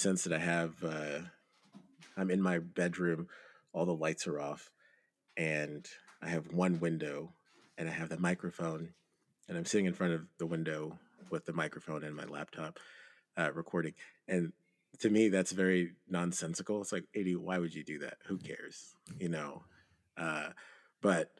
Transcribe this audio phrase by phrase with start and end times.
[0.00, 0.82] sense that I have.
[0.82, 1.20] Uh,
[2.16, 3.28] I'm in my bedroom,
[3.72, 4.70] all the lights are off,
[5.36, 5.86] and
[6.22, 7.32] I have one window,
[7.78, 8.90] and I have the microphone,
[9.48, 10.98] and I'm sitting in front of the window
[11.30, 12.78] with the microphone and my laptop
[13.38, 13.94] uh, recording.
[14.26, 14.52] And
[14.98, 16.80] to me, that's very nonsensical.
[16.80, 18.18] It's like, Adi, why would you do that?
[18.26, 18.94] Who cares?
[19.18, 19.62] You know?
[20.16, 20.50] Uh,
[21.00, 21.30] but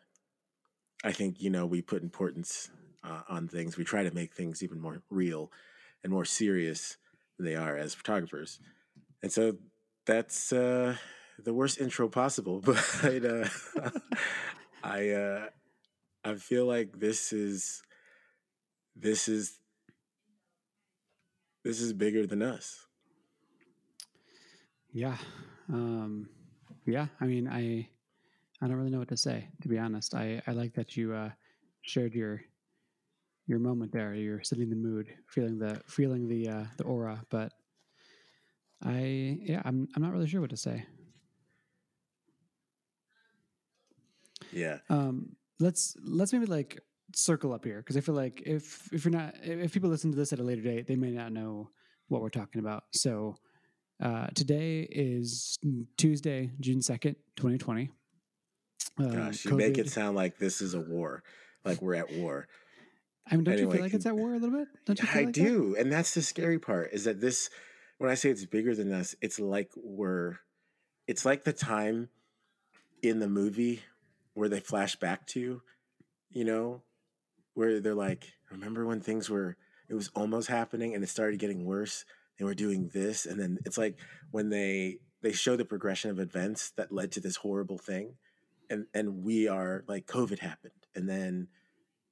[1.05, 2.71] I think, you know, we put importance
[3.05, 3.77] uh, on things.
[3.77, 5.51] We try to make things even more real
[6.03, 6.97] and more serious
[7.47, 8.61] they are as photographers.
[9.23, 9.57] And so
[10.07, 10.97] that's uh,
[11.43, 12.61] the worst intro possible.
[13.03, 13.49] But uh,
[14.85, 15.47] I, uh,
[16.25, 17.83] I feel like this is,
[18.97, 19.61] this is
[21.63, 22.87] this is bigger than us.
[24.93, 25.17] Yeah.
[25.73, 26.29] Um,
[26.87, 27.07] yeah.
[27.21, 27.89] I mean, I,
[28.63, 30.15] I don't really know what to say, to be honest.
[30.15, 31.31] I, I like that you, uh,
[31.83, 32.43] shared your,
[33.51, 34.15] your moment there.
[34.15, 37.53] You're setting the mood, feeling the, feeling the, uh, the aura, but
[38.83, 40.87] I, yeah, I'm, I'm not really sure what to say.
[44.53, 44.79] Yeah.
[44.89, 46.81] Um, let's, let's maybe like
[47.15, 50.17] circle up here because I feel like if if you're not if people listen to
[50.17, 51.69] this at a later date, they may not know
[52.07, 52.85] what we're talking about.
[52.93, 53.35] So
[54.01, 55.59] uh, today is
[55.97, 57.91] Tuesday, June second, twenty twenty.
[58.97, 59.57] Um, Gosh, you COVID.
[59.57, 61.25] make it sound like this is a war,
[61.65, 62.47] like we're at war.
[63.31, 64.69] I mean, don't anyway, you feel like it's at war a little bit?
[64.87, 65.81] Don't you I like do, that?
[65.81, 66.91] and that's the scary part.
[66.93, 67.51] Is that this?
[67.99, 70.39] When I say it's bigger than us, it's like we're.
[71.07, 72.09] It's like the time
[73.03, 73.83] in the movie
[74.35, 75.61] where they flash back to,
[76.31, 76.83] you know,
[77.55, 79.57] where they're like, remember when things were,
[79.89, 82.05] it was almost happening and it started getting worse.
[82.39, 83.27] They were doing this.
[83.27, 83.97] And then it's like
[84.31, 88.15] when they, they show the progression of events that led to this horrible thing.
[88.71, 90.73] And, and we are like, COVID happened.
[90.95, 91.49] And then,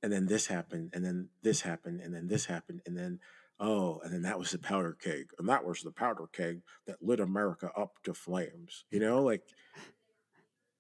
[0.03, 0.91] and then this happened.
[0.93, 2.01] And then this happened.
[2.01, 2.83] And then this happened.
[2.87, 3.21] And then,
[3.59, 5.31] oh, and then that was the powder keg.
[5.39, 8.85] And that was the powder keg that lit America up to flames.
[8.91, 9.43] You know, like,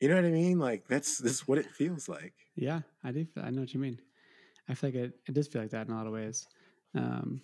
[0.01, 0.59] you know what I mean?
[0.59, 2.34] Like that's this is what it feels like.
[2.55, 3.27] Yeah, I do.
[3.37, 4.01] I know what you mean.
[4.69, 6.47] I feel like it, it does feel like that in a lot of ways.
[6.95, 7.41] Um,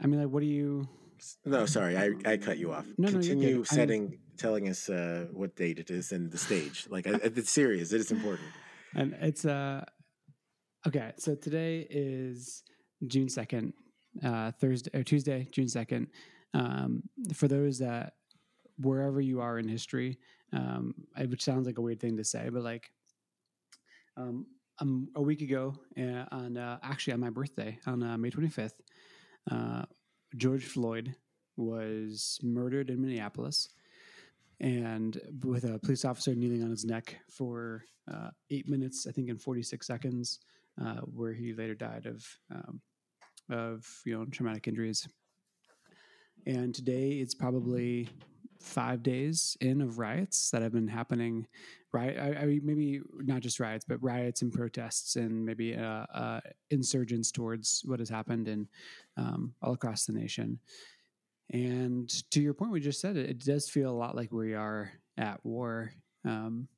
[0.00, 0.88] I mean, like, what do you?
[1.44, 2.86] No, sorry, I, I cut you off.
[2.96, 4.18] No, Continue no, setting, I'm...
[4.36, 6.86] telling us uh, what date it is and the stage.
[6.88, 7.92] Like, it's serious.
[7.92, 8.48] It is important.
[8.94, 9.84] And it's uh,
[10.86, 11.12] okay.
[11.18, 12.62] So today is
[13.06, 13.72] June second,
[14.24, 16.08] uh, Thursday or Tuesday, June second.
[16.54, 17.02] Um,
[17.34, 18.14] for those that
[18.78, 20.18] wherever you are in history,
[20.52, 20.94] um,
[21.26, 22.90] which sounds like a weird thing to say, but like,
[24.16, 24.46] um,
[24.80, 28.80] um, a week ago uh, on uh, actually on my birthday on uh, May 25th,
[29.50, 29.82] uh,
[30.36, 31.14] George Floyd
[31.56, 33.68] was murdered in Minneapolis,
[34.60, 39.28] and with a police officer kneeling on his neck for uh, eight minutes, I think
[39.28, 40.40] in 46 seconds,
[40.82, 42.80] uh, where he later died of um,
[43.50, 45.08] of you know traumatic injuries.
[46.46, 48.08] And today it's probably
[48.60, 51.46] five days in of riots that have been happening
[51.92, 56.40] right I, I, maybe not just riots but riots and protests and maybe uh, uh,
[56.70, 58.68] insurgents towards what has happened in
[59.16, 60.58] um, all across the nation
[61.50, 64.54] and to your point we just said it, it does feel a lot like we
[64.54, 65.92] are at war
[66.24, 66.68] um,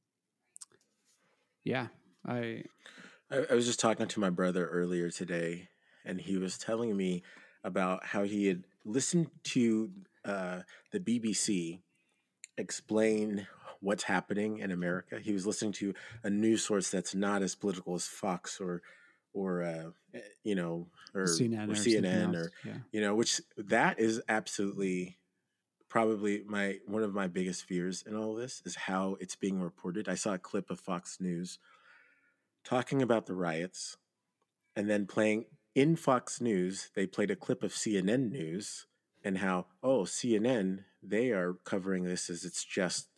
[1.65, 1.89] yeah
[2.27, 2.65] I,
[3.31, 5.69] I i was just talking to my brother earlier today
[6.05, 7.23] and he was telling me
[7.65, 9.91] about how he had listened to
[10.25, 10.61] uh,
[10.93, 11.81] the BBC
[12.57, 13.47] explain
[13.81, 15.19] what's happening in America.
[15.21, 18.83] He was listening to a news source that's not as political as Fox or
[19.33, 22.79] or uh, eh, you know or CNN or, or CNN or yeah.
[22.93, 25.19] you know which that is absolutely
[25.89, 30.09] probably my one of my biggest fears in all this is how it's being reported.
[30.09, 31.59] I saw a clip of Fox News
[32.65, 33.97] talking about the riots
[34.77, 38.87] and then playing in Fox News, they played a clip of CNN News
[39.25, 43.09] and how, oh, CNN, they are covering this as it's just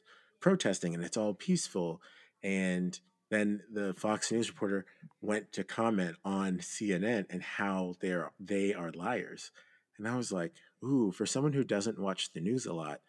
[0.40, 2.00] protesting and it's all peaceful.
[2.42, 2.98] And
[3.32, 4.84] then the Fox News reporter
[5.22, 9.50] went to comment on CNN and how they're they are liars.
[9.96, 10.52] And I was like,
[10.84, 13.00] ooh, for someone who doesn't watch the news a lot,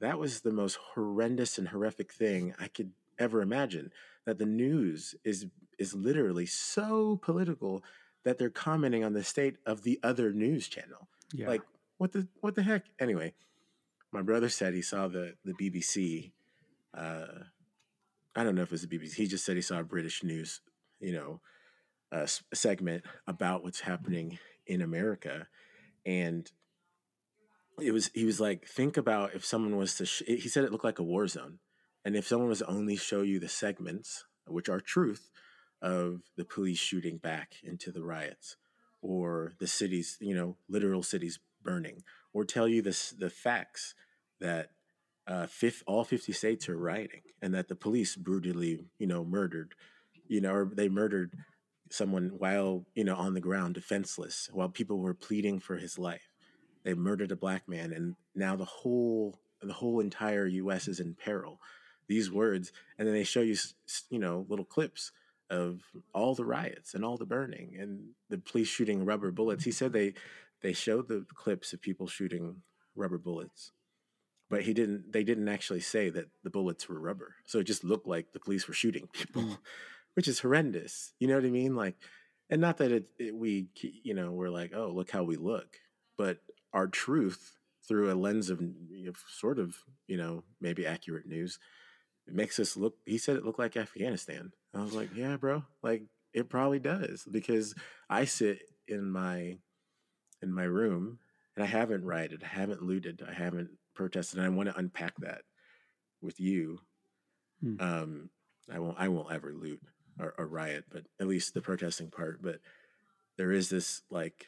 [0.00, 3.90] that was the most horrendous and horrific thing I could ever imagine.
[4.26, 7.82] That the news is is literally so political
[8.22, 11.08] that they're commenting on the state of the other news channel.
[11.32, 11.48] Yeah.
[11.48, 11.62] Like
[11.98, 12.84] what the what the heck?
[13.00, 13.34] Anyway,
[14.12, 16.30] my brother said he saw the the BBC.
[16.96, 17.46] Uh,
[18.36, 19.14] I don't know if it's the BBC.
[19.14, 20.60] He just said he saw a British news,
[21.00, 21.40] you know,
[22.12, 25.46] uh, segment about what's happening in America,
[26.06, 26.50] and
[27.80, 30.06] it was he was like, think about if someone was to.
[30.06, 31.58] Sh-, he said it looked like a war zone,
[32.04, 35.30] and if someone was to only show you the segments, which are truth,
[35.82, 38.56] of the police shooting back into the riots,
[39.02, 42.02] or the cities, you know, literal cities burning
[42.32, 43.94] or tell you this the facts
[44.40, 44.70] that
[45.26, 49.74] uh, fifth, all 50 states are rioting and that the police brutally, you know, murdered,
[50.28, 51.32] you know, or they murdered
[51.90, 56.28] someone while, you know, on the ground, defenseless, while people were pleading for his life.
[56.82, 60.88] They murdered a black man and now the whole, the whole entire U.S.
[60.88, 61.60] is in peril.
[62.06, 63.56] These words, and then they show you,
[64.10, 65.10] you know, little clips
[65.48, 65.80] of
[66.12, 69.64] all the riots and all the burning and the police shooting rubber bullets.
[69.64, 70.12] He said they,
[70.60, 72.56] they showed the clips of people shooting
[72.94, 73.72] rubber bullets
[74.54, 77.34] but he didn't they didn't actually say that the bullets were rubber.
[77.44, 79.58] So it just looked like the police were shooting people mm.
[80.14, 81.12] which is horrendous.
[81.18, 81.74] You know what i mean?
[81.74, 81.96] Like
[82.48, 83.66] and not that it, it, we
[84.04, 85.80] you know we're like oh look how we look.
[86.16, 86.38] But
[86.72, 87.56] our truth
[87.88, 89.74] through a lens of you know, sort of
[90.06, 91.58] you know maybe accurate news
[92.28, 94.52] it makes us look he said it looked like afghanistan.
[94.72, 95.64] I was like yeah bro.
[95.82, 97.74] Like it probably does because
[98.08, 99.58] i sit in my
[100.40, 101.18] in my room
[101.56, 105.16] and i haven't rioted i haven't looted i haven't protested, and I want to unpack
[105.18, 105.42] that
[106.20, 106.78] with you.
[107.60, 107.76] Hmm.
[107.80, 108.30] Um,
[108.72, 108.96] I won't.
[108.98, 109.80] I won't ever loot
[110.18, 112.42] or, or riot, but at least the protesting part.
[112.42, 112.60] But
[113.36, 114.46] there is this like,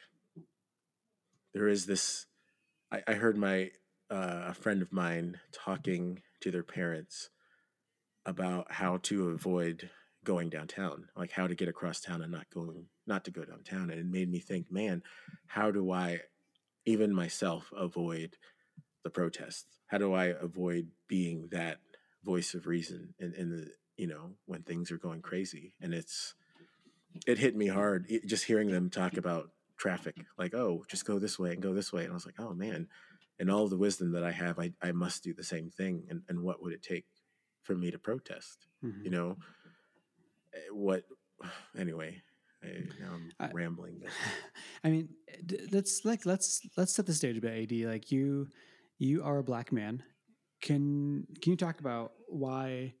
[1.53, 2.25] there is this.
[2.91, 3.71] I, I heard my
[4.09, 7.29] uh, a friend of mine talking to their parents
[8.25, 9.89] about how to avoid
[10.23, 13.89] going downtown, like how to get across town and not going, not to go downtown.
[13.89, 15.01] And it made me think, man,
[15.47, 16.19] how do I,
[16.85, 18.35] even myself, avoid
[19.07, 19.65] the protests?
[19.87, 21.77] How do I avoid being that
[22.25, 25.73] voice of reason in, in the you know when things are going crazy?
[25.81, 26.35] And it's
[27.25, 31.19] it hit me hard it, just hearing them talk about traffic, like oh, just go
[31.19, 32.87] this way and go this way, and I was like, oh man,
[33.39, 36.03] and all the wisdom that I have, I I must do the same thing.
[36.09, 37.05] And and what would it take
[37.63, 38.67] for me to protest?
[38.83, 39.05] Mm-hmm.
[39.05, 39.37] You know,
[40.53, 41.03] eh, what
[41.77, 42.21] anyway
[42.63, 42.67] I,
[42.99, 43.99] now I'm I, rambling.
[44.01, 44.11] But.
[44.83, 45.09] I mean,
[45.71, 47.71] let's like let's let's set the stage a bit.
[47.71, 48.49] Ad like you
[48.99, 50.03] you are a black man.
[50.61, 52.93] Can can you talk about why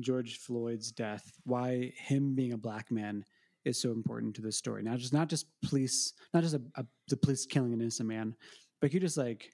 [0.00, 3.24] George Floyd's death, why him being a black man
[3.64, 4.82] is so important to this story?
[4.82, 8.34] Not just not just police, not just a, a, the police killing an innocent man,
[8.80, 9.52] but you just like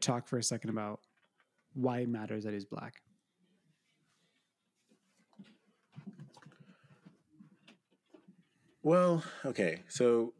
[0.00, 1.00] talk for a second about
[1.74, 2.94] why it matters that he's black.
[8.82, 10.34] Well, okay, so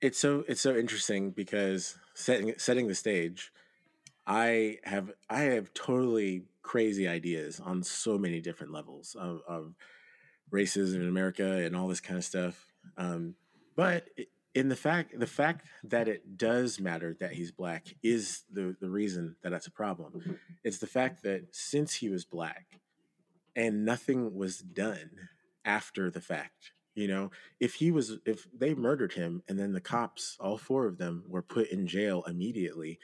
[0.00, 3.52] it's so it's so interesting because setting setting the stage,
[4.26, 9.74] I have I have totally crazy ideas on so many different levels of, of
[10.52, 12.66] racism in America and all this kind of stuff.
[12.96, 13.34] Um,
[13.76, 14.08] but
[14.54, 18.90] in the fact the fact that it does matter that he's black is the the
[18.90, 20.38] reason that that's a problem.
[20.64, 22.80] It's the fact that since he was black
[23.54, 25.10] and nothing was done
[25.64, 29.80] after the fact you know, if he was, if they murdered him and then the
[29.82, 32.98] cops, all four of them, were put in jail immediately,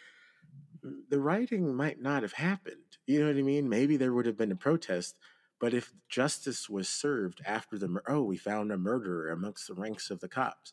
[0.85, 2.97] mm, the rioting might not have happened.
[3.07, 3.69] You know what I mean?
[3.69, 5.19] Maybe there would have been a protest,
[5.61, 10.11] but if justice was served after the, oh, we found a murderer amongst the ranks
[10.11, 10.73] of the cops.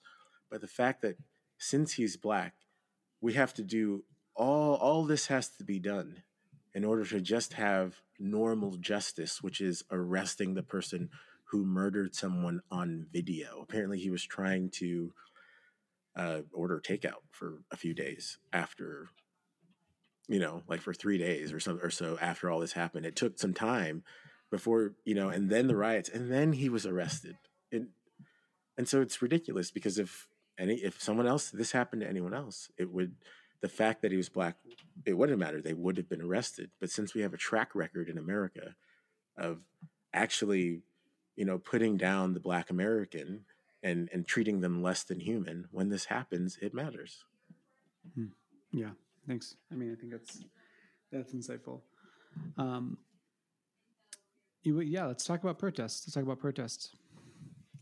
[0.49, 1.17] But the fact that
[1.57, 2.53] since he's black,
[3.19, 6.23] we have to do all, all this has to be done
[6.73, 11.09] in order to just have normal justice, which is arresting the person
[11.51, 13.59] who murdered someone on video.
[13.61, 15.13] Apparently, he was trying to
[16.15, 19.09] uh, order takeout for a few days after,
[20.27, 23.05] you know, like for three days or so or so after all this happened.
[23.05, 24.03] It took some time
[24.51, 27.37] before you know, and then the riots, and then he was arrested.
[27.71, 27.89] And
[28.77, 30.27] and so it's ridiculous because if
[30.57, 33.15] any if someone else this happened to anyone else, it would
[33.61, 34.55] the fact that he was black,
[35.05, 35.61] it wouldn't matter.
[35.61, 36.71] They would have been arrested.
[36.79, 38.75] But since we have a track record in America
[39.37, 39.59] of
[40.13, 40.81] actually
[41.39, 43.45] you know, putting down the Black American
[43.81, 45.69] and and treating them less than human.
[45.71, 47.23] When this happens, it matters.
[48.13, 48.25] Hmm.
[48.73, 48.89] Yeah,
[49.25, 49.55] thanks.
[49.71, 50.43] I mean, I think that's
[51.13, 51.79] that's insightful.
[52.57, 52.97] Um,
[54.63, 56.05] you, yeah, let's talk about protests.
[56.05, 56.89] Let's talk about protests.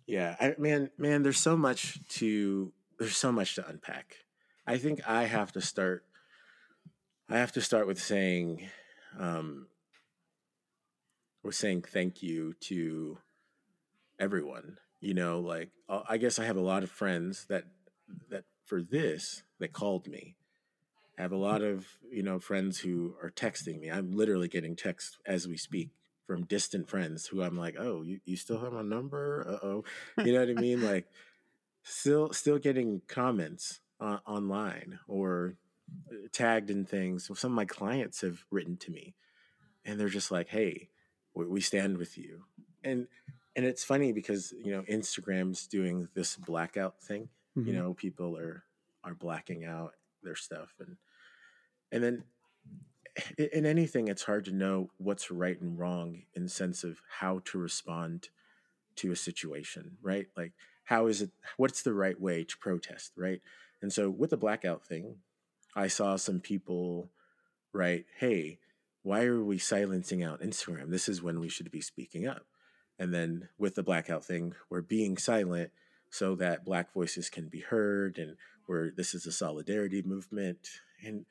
[0.05, 4.17] Yeah, I, man, man, there's so much to there's so much to unpack.
[4.67, 6.05] I think I have to start.
[7.27, 8.69] I have to start with saying,
[9.17, 9.65] um,
[11.43, 13.17] with saying thank you to
[14.19, 17.65] everyone you know like uh, i guess i have a lot of friends that
[18.29, 20.35] that for this that called me.
[21.17, 23.89] I have a lot of you know friends who are texting me.
[23.89, 25.89] I'm literally getting texts as we speak
[26.27, 29.45] from distant friends who i'm like oh you, you still have my number?
[29.47, 29.85] Uh-oh.
[30.25, 30.83] You know what i mean?
[30.83, 31.07] Like
[31.83, 35.55] still still getting comments on, online or
[36.11, 37.31] uh, tagged in things.
[37.33, 39.15] Some of my clients have written to me
[39.85, 40.89] and they're just like hey
[41.33, 42.43] we, we stand with you.
[42.83, 43.07] And
[43.57, 47.27] and it's funny because you know Instagram's doing this blackout thing.
[47.57, 47.67] Mm-hmm.
[47.67, 48.63] You know, people are
[49.03, 50.97] are blacking out their stuff and
[51.91, 52.23] and then
[53.37, 57.41] in anything it's hard to know what's right and wrong in the sense of how
[57.45, 58.29] to respond
[58.95, 60.51] to a situation right like
[60.85, 63.41] how is it what's the right way to protest right
[63.81, 65.15] and so with the blackout thing
[65.75, 67.09] i saw some people
[67.73, 68.59] write hey
[69.03, 72.45] why are we silencing out instagram this is when we should be speaking up
[72.99, 75.71] and then with the blackout thing we're being silent
[76.09, 80.69] so that black voices can be heard and where this is a solidarity movement.
[81.03, 81.25] And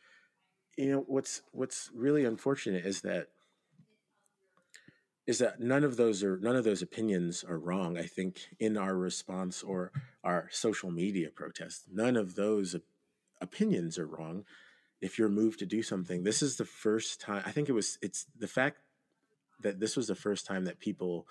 [0.77, 3.29] you know what's what's really unfortunate is that
[5.27, 8.77] is that none of those are none of those opinions are wrong i think in
[8.77, 9.91] our response or
[10.23, 12.77] our social media protest none of those
[13.41, 14.45] opinions are wrong.
[15.03, 17.99] If you're moved to do something this is the first time i think it was
[18.03, 18.79] it's the fact
[19.61, 21.27] that this was the first time that people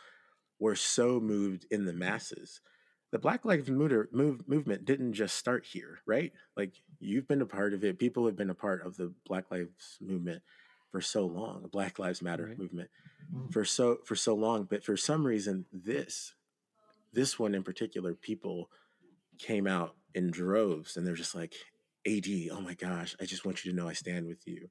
[0.59, 2.61] were so moved in the masses
[3.15, 6.33] the Black Lives Matter move, movement didn't just start here, right?
[6.57, 7.97] Like you've been a part of it.
[7.97, 10.43] People have been a part of the Black Lives movement
[10.91, 12.59] for so long, the Black Lives Matter right.
[12.59, 12.89] movement
[13.51, 14.65] for so for so long.
[14.69, 16.33] But for some reason, this
[17.13, 18.69] this one in particular, people
[19.39, 21.53] came out in droves, and they're just like,
[22.05, 24.69] "Ad, oh my gosh, I just want you to know I stand with you."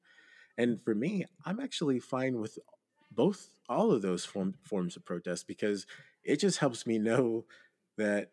[0.55, 2.59] And for me, I'm actually fine with
[3.15, 5.85] both all of those form, forms of protest because
[6.23, 7.45] it just helps me know
[7.97, 8.31] that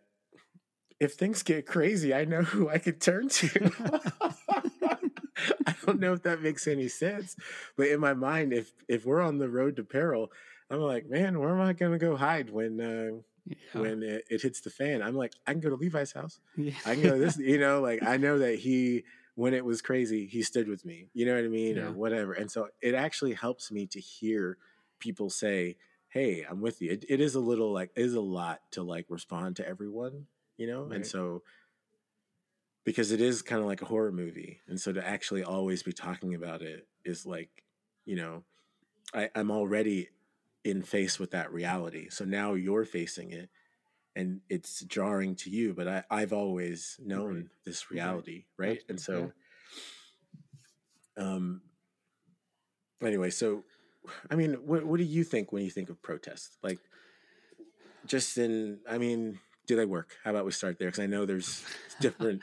[1.00, 3.72] if things get crazy, I know who I could turn to.
[5.66, 7.34] I don't know if that makes any sense,
[7.76, 10.30] but in my mind, if if we're on the road to peril,
[10.70, 13.80] I'm like, man, where am I going to go hide when uh, yeah.
[13.80, 15.02] when it, it, hits the fan?
[15.02, 16.38] I'm like, I can go to Levi's house.
[16.56, 16.72] Yeah.
[16.86, 20.26] I can go this, you know, like I know that he when it was crazy,
[20.26, 21.08] he stood with me.
[21.14, 21.86] You know what I mean, yeah.
[21.86, 22.32] or whatever.
[22.32, 24.56] And so it actually helps me to hear
[25.02, 25.76] people say,
[26.08, 28.82] "Hey, I'm with you." It, it is a little like it is a lot to
[28.82, 30.84] like respond to everyone you know?
[30.84, 30.96] Right.
[30.96, 31.42] And so
[32.84, 34.60] because it is kind of like a horror movie.
[34.68, 37.50] And so to actually always be talking about it is like,
[38.04, 38.44] you know,
[39.14, 40.08] I, I'm already
[40.64, 42.08] in face with that reality.
[42.10, 43.50] So now you're facing it
[44.14, 47.46] and it's jarring to you, but I, I've always known right.
[47.64, 48.68] this reality, right?
[48.68, 48.82] right?
[48.88, 49.32] And so
[51.16, 51.62] um
[53.02, 53.64] anyway, so
[54.30, 56.58] I mean, what what do you think when you think of protest?
[56.62, 56.78] Like
[58.06, 60.16] just in I mean, do they work?
[60.24, 60.88] How about we start there?
[60.88, 61.64] Because I know there's
[62.00, 62.42] different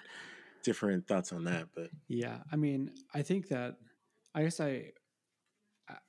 [0.64, 1.68] different thoughts on that.
[1.76, 3.78] But yeah, I mean, I think that
[4.34, 4.92] I guess I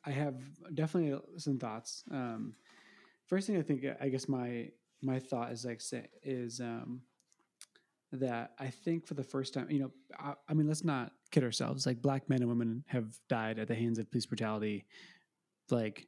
[0.04, 0.36] I have
[0.74, 2.04] definitely some thoughts.
[2.10, 2.54] Um,
[3.26, 4.68] first thing I think, I guess my
[5.02, 7.02] my thought is like say is um,
[8.12, 11.44] that I think for the first time, you know, I, I mean, let's not kid
[11.44, 11.86] ourselves.
[11.86, 14.86] Like black men and women have died at the hands of police brutality,
[15.72, 16.06] like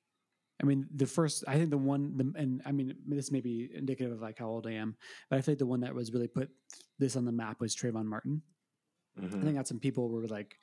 [0.62, 3.68] I mean, the first, I think the one, the, and I mean, this may be
[3.74, 4.96] indicative of like how old I am,
[5.28, 6.50] but I think the one that was really put
[7.00, 8.42] this on the map was Trayvon Martin.
[9.20, 9.40] Mm-hmm.
[9.40, 10.54] I think that some people were like,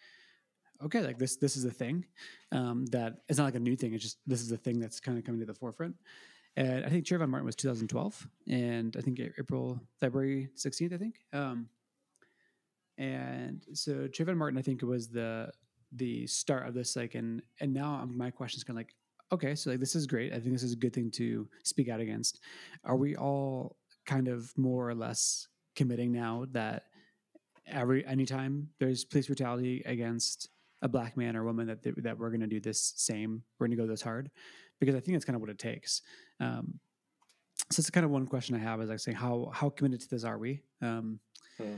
[0.84, 2.06] okay, like this, this is a thing
[2.53, 3.94] um, that it's not like a new thing.
[3.94, 5.96] It's just this is a thing that's kind of coming to the forefront.
[6.56, 11.15] And I think Trayvon Martin was 2012, and I think April, February 16th, I think.
[11.32, 11.68] Um,
[12.98, 15.51] and so Trayvon Martin, I think, it was the
[15.91, 16.96] the start of this.
[16.96, 18.96] Like, and and now my question is kind of like,
[19.31, 20.34] okay, so like this is great.
[20.34, 22.39] I think this is a good thing to speak out against.
[22.84, 26.86] Are we all kind of more or less committing now that
[27.67, 30.50] every anytime there's police brutality against
[30.81, 33.77] a black man or woman that that we're going to do this same, we're going
[33.77, 34.31] to go this hard,
[34.79, 36.01] because I think that's kind of what it takes.
[36.39, 36.79] Um,
[37.69, 40.10] so it's kind of one question I have is like saying how how committed to
[40.10, 40.62] this are we?
[40.81, 41.19] Um,
[41.58, 41.75] hmm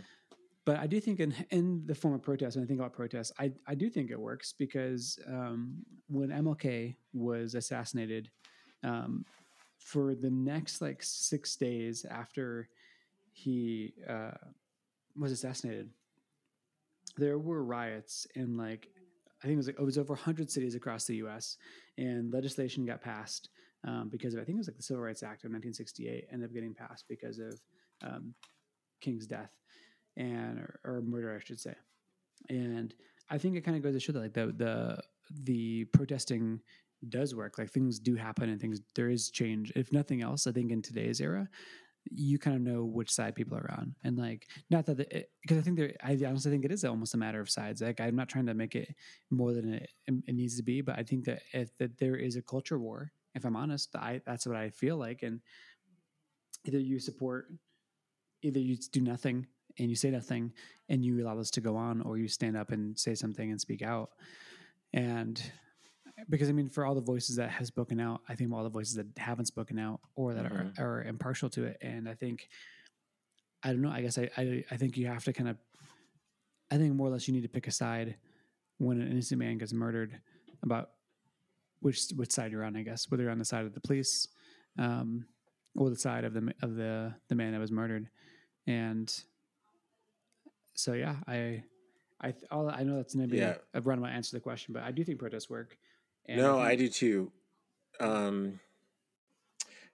[0.65, 3.31] but I do think in in the form of protest, when I think about protests,
[3.39, 5.77] I I do think it works because um,
[6.07, 8.29] when MLK was assassinated,
[8.83, 9.25] um,
[9.79, 12.69] for the next like six days after
[13.31, 14.31] he uh,
[15.17, 15.89] was assassinated,
[17.17, 18.87] there were riots in like
[19.43, 21.57] I think it was like, it was over 100 cities across the U.S.
[21.97, 23.49] and legislation got passed
[23.87, 26.49] um, because of I think it was like the Civil Rights Act of 1968 ended
[26.49, 27.59] up getting passed because of
[28.03, 28.35] um,
[28.99, 29.49] King's death
[30.21, 31.73] and or, or murder, I should say.
[32.49, 32.93] And
[33.29, 35.01] I think it kind of goes to show that like the the
[35.43, 36.61] the protesting
[37.09, 37.57] does work.
[37.57, 39.71] Like things do happen and things there is change.
[39.75, 41.49] If nothing else, I think in today's era,
[42.09, 45.59] you kind of know which side people are on, and like not that because eh,
[45.59, 45.93] I think there.
[46.03, 47.81] I honestly think it is almost a matter of sides.
[47.81, 48.93] Like I'm not trying to make it
[49.29, 52.35] more than it, it needs to be, but I think that if that there is
[52.35, 53.11] a culture war.
[53.33, 55.39] If I'm honest, I that's what I feel like, and
[56.65, 57.47] either you support,
[58.41, 59.47] either you do nothing
[59.81, 60.53] and you say nothing
[60.87, 63.59] and you allow this to go on or you stand up and say something and
[63.59, 64.11] speak out.
[64.93, 65.41] And
[66.29, 68.69] because i mean for all the voices that have spoken out i think all the
[68.69, 70.79] voices that haven't spoken out or that mm-hmm.
[70.79, 71.77] are, are impartial to it.
[71.81, 72.47] And i think
[73.63, 75.57] i don't know i guess I, I, I think you have to kind of
[76.71, 78.15] I think more or less you need to pick a side
[78.77, 80.17] when an innocent man gets murdered
[80.63, 80.91] about
[81.81, 84.27] which which side you're on, I guess, whether you're on the side of the police
[84.79, 85.25] um,
[85.75, 88.07] or the side of the of the the man that was murdered,
[88.65, 89.13] and
[90.81, 91.63] so yeah, I
[92.19, 93.55] I all, I know that's maybe Yeah.
[93.73, 95.77] a roundabout answer to the question, but I do think protests work.
[96.27, 97.31] And no, I think- do too.
[97.99, 98.59] Um,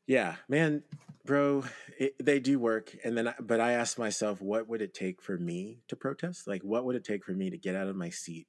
[0.06, 0.84] yeah, man,
[1.26, 1.64] bro,
[1.98, 2.96] it, they do work.
[3.04, 6.48] And then, I, but I asked myself, what would it take for me to protest?
[6.48, 8.48] Like, what would it take for me to get out of my seat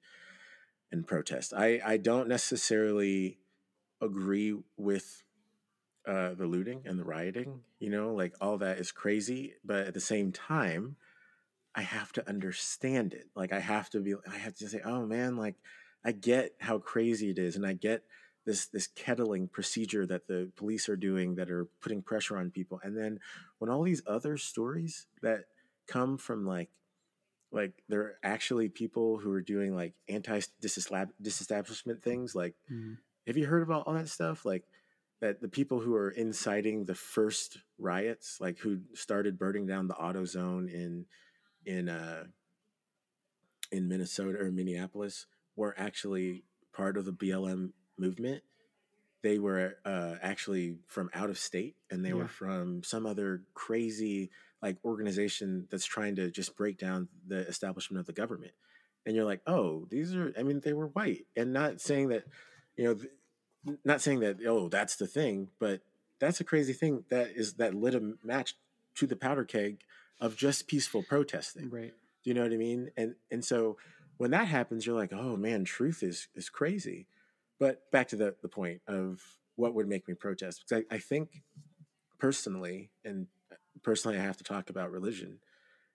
[0.92, 1.52] and protest?
[1.57, 3.38] I, I don't necessarily
[4.00, 5.25] agree with
[6.07, 7.61] uh, the looting and the rioting.
[7.80, 9.54] You know, like all that is crazy.
[9.64, 10.97] But at the same time,
[11.78, 13.28] I have to understand it.
[13.37, 15.54] Like, I have to be, I have to say, oh man, like,
[16.04, 18.02] I get how crazy it is, and I get
[18.44, 22.80] this this kettling procedure that the police are doing that are putting pressure on people.
[22.82, 23.20] And then
[23.58, 25.44] when all these other stories that
[25.87, 26.70] come from like
[27.52, 32.35] like there are actually people who are doing like anti disestablishment things.
[32.35, 32.99] Like, Mhm.
[33.26, 34.44] have you heard about all that stuff?
[34.44, 34.64] Like
[35.20, 39.94] that the people who are inciting the first riots, like who started burning down the
[39.94, 41.06] AutoZone in
[41.68, 42.25] in uh
[43.70, 48.42] in Minnesota or Minneapolis were actually part of the BLM movement.
[49.22, 52.14] They were uh, actually from out of state, and they Yeah.
[52.16, 54.30] were from some other crazy
[54.62, 58.52] like organization that's trying to just break down the establishment of the government.
[59.04, 60.32] And you're like, oh, these are.
[60.38, 62.25] I mean, they were white, and not saying that,
[62.76, 64.38] you know, th- not saying that.
[64.46, 65.80] Oh, that's the thing, but
[66.20, 68.56] that's a crazy thing that is that lit a match
[68.96, 69.80] to the powder keg
[70.20, 71.70] of just peaceful protesting.
[71.70, 71.94] right.
[72.25, 72.90] Do you know what I mean?
[72.96, 73.76] And and so
[74.16, 77.06] when that happens, you're like, oh man, truth is is crazy.
[77.58, 79.22] But back to the the point of
[79.57, 81.42] what would make me protest, because I, I think
[82.18, 83.26] personally, and
[83.83, 85.38] personally, I have to talk about religion,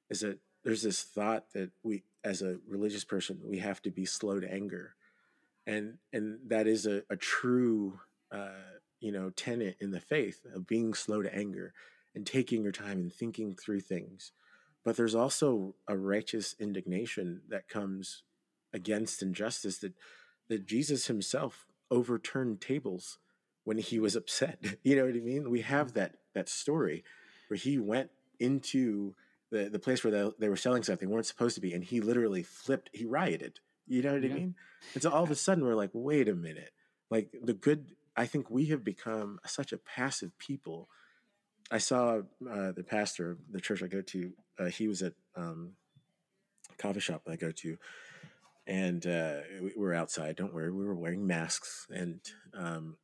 [0.10, 4.06] is that there's this thought that we, as a religious person, we have to be
[4.06, 4.96] slow to anger,
[5.68, 8.00] and and that is a, a true,
[8.32, 11.74] uh, you know, tenet in the faith of being slow to anger
[12.16, 14.32] and taking your time and thinking through things
[14.84, 18.24] but there's also a righteous indignation that comes
[18.74, 19.94] against injustice that
[20.50, 23.18] that Jesus himself overturned tables
[23.64, 24.60] when he was upset.
[24.84, 25.50] You know what I mean?
[25.50, 26.00] We have mm-hmm.
[26.00, 27.04] that that story
[27.48, 29.16] where he went into
[29.52, 32.02] the, the place where they, they were selling something weren't supposed to be, and he
[32.02, 32.90] literally flipped.
[32.94, 33.60] He rioted.
[33.86, 34.56] You know what I mean?
[34.94, 36.72] And so all of a sudden we're like, wait a minute.
[37.10, 37.86] Like the good.
[38.16, 40.88] I think we have become such a passive people.
[41.72, 44.34] I saw uh, the pastor of the church I go to.
[44.60, 45.74] Uh, he was at um,
[46.72, 47.78] a coffee shop I go to,
[48.68, 50.36] and uh, we we were outside.
[50.36, 52.20] Don't worry, we were wearing masks, and
[52.54, 52.98] um,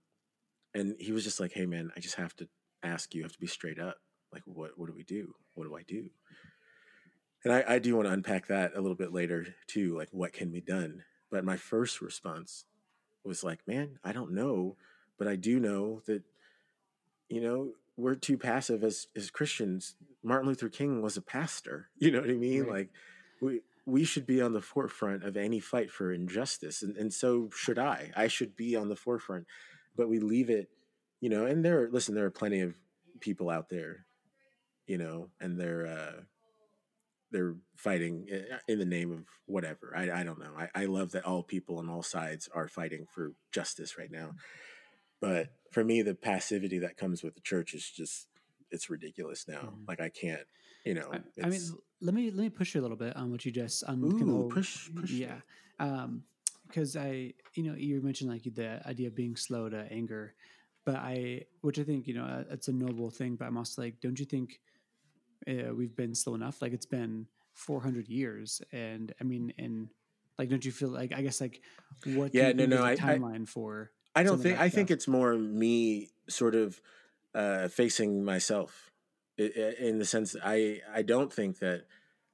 [0.74, 2.48] and he was just like, "Hey, man, I just have to
[2.84, 3.20] ask you.
[3.20, 3.98] You have to be straight up.
[4.32, 5.34] Like, what what do we do?
[5.56, 6.10] What do I do?"
[7.44, 9.98] And I, I do want to unpack that a little bit later too.
[9.98, 11.04] Like, what can be done?
[11.32, 12.66] But my first response
[13.24, 14.76] was like, "Man, I don't know,
[15.18, 16.24] but I do know that."
[17.30, 19.96] you know, we're too passive as as Christians.
[20.24, 21.90] Martin Luther King was a pastor.
[22.00, 22.64] You know what I mean?
[22.64, 22.72] Right.
[22.72, 22.90] Like
[23.42, 27.50] we we should be on the forefront of any fight for injustice, and and so
[27.54, 28.12] should I.
[28.16, 29.46] I should be on the forefront,
[29.96, 30.70] but we leave it,
[31.20, 31.46] you know.
[31.46, 32.76] And there, are listen, there are plenty of
[33.20, 34.06] people out there,
[34.88, 36.22] you know, and they're uh,
[37.32, 38.28] they're fighting
[38.68, 39.94] in the name of whatever.
[39.96, 40.54] I I don't know.
[40.58, 44.32] I I love that all people on all sides are fighting for justice right now.
[45.20, 48.28] But for me, the passivity that comes with the church is just
[48.72, 49.62] it's ridiculous now.
[49.62, 49.88] Mhm.
[49.88, 50.46] Like I can't,
[50.86, 51.10] you know.
[51.12, 51.62] I, I mean,
[52.02, 54.22] let me let me push you a little bit on what you just on kind
[54.30, 55.12] of ooh, push, push.
[55.12, 55.42] yeah
[55.80, 56.24] um
[56.68, 60.34] because i you know you mentioned like the idea of being slow to anger
[60.86, 63.82] but i which i think you know uh, it's a noble thing but i'm also
[63.82, 64.60] like don't you think
[65.48, 69.90] uh, we've been slow enough like it's been 400 years and i mean and
[70.38, 71.62] like don't you feel like i guess like
[72.06, 74.58] what Yeah, no, no, I- I- timeline for I don't think.
[74.58, 76.82] that I think it's more me sort of
[77.34, 78.92] uh, facing myself
[79.38, 81.86] in the sense that I I don't think that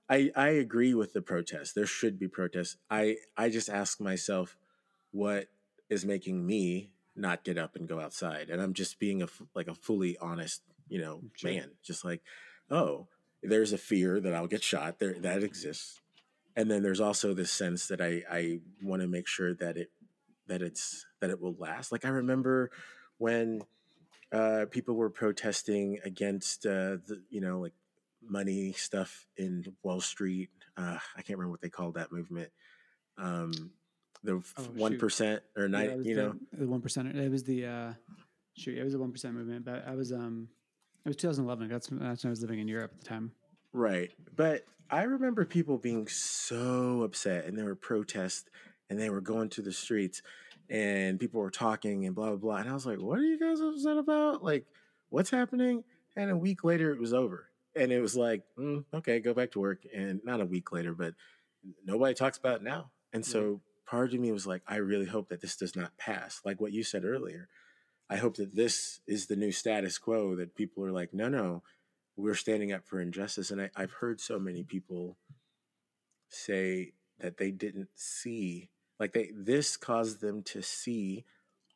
[0.10, 1.76] I I agree with the protest.
[1.76, 2.78] There should be protests.
[2.90, 4.58] I I just ask myself
[5.12, 5.48] what
[5.90, 9.68] is making me not get up and go outside, and I'm just being a like
[9.68, 11.52] a fully honest you know Sure.
[11.52, 12.22] man, just like
[12.70, 13.08] oh
[13.44, 16.02] there's a fear that I'll get shot there that exists.
[16.56, 19.92] And then there's also this sense that I, I want to make sure that it
[20.48, 21.92] that it's that it will last.
[21.92, 22.72] Like I remember
[23.18, 23.62] when
[24.32, 27.74] uh, people were protesting against uh, the you know like
[28.28, 30.50] money stuff in Wall Street.
[30.78, 32.52] Uh, I can't remember what they called that movement.
[33.18, 33.72] Um,
[34.24, 35.42] the Oh, one shoot.
[35.56, 36.36] or Yeah, nine, was you the, know.
[36.54, 37.94] the one percent it was the uh
[38.58, 40.48] shoot it was a one percent movement but i was um
[41.06, 43.32] it was 2011 that's, that's when i was living in europe at the time
[43.74, 44.12] Right.
[44.34, 48.50] But I remember people being so upset and there were protests
[48.90, 50.22] and they were going to the streets
[50.70, 52.56] and people were talking and blah blah blah.
[52.58, 54.44] And I was like, what are you guys upset about?
[54.44, 54.66] Like,
[55.10, 55.84] what's happening?
[56.16, 57.50] And a week later it was over.
[57.76, 59.84] And it was like, mm, okay, go back to work.
[59.94, 61.14] And not a week later, but
[61.86, 62.92] nobody talks about it now.
[63.12, 66.42] And so part of me was like, I really hope that this does not pass.
[66.46, 67.50] Like what you said earlier.
[68.10, 71.64] I hope that this is the new status quo that people are like, no, no,
[72.16, 73.52] we're standing up for injustice.
[73.52, 75.18] And I, I've heard so many people
[76.30, 78.70] say that they didn't see,
[79.00, 81.26] like they this caused them to see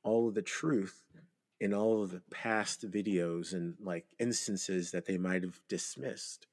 [0.03, 1.03] all of the truth
[1.59, 6.47] in all of the past videos and like instances that they might have dismissed.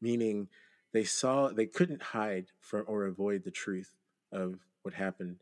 [0.00, 0.48] Meaning
[0.92, 3.94] they saw they couldn't hide from or avoid the truth
[4.32, 5.38] of what happened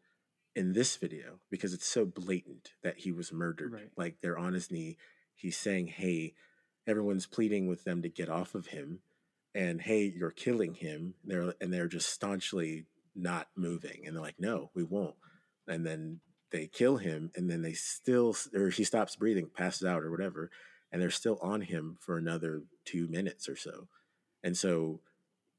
[0.54, 3.72] in this video because it's so blatant that he was murdered.
[3.72, 3.90] Right.
[3.96, 4.96] Like they're on his knee.
[5.34, 6.34] He's saying, Hey,
[6.86, 9.00] everyone's pleading with them to get off of him
[9.54, 12.84] and hey you're killing him they're and they're just staunchly
[13.16, 15.14] not moving and they're like no we won't
[15.66, 16.20] and then
[16.52, 20.50] they kill him and then they still or he stops breathing passes out or whatever
[20.92, 23.88] and they're still on him for another two minutes or so
[24.44, 25.00] and so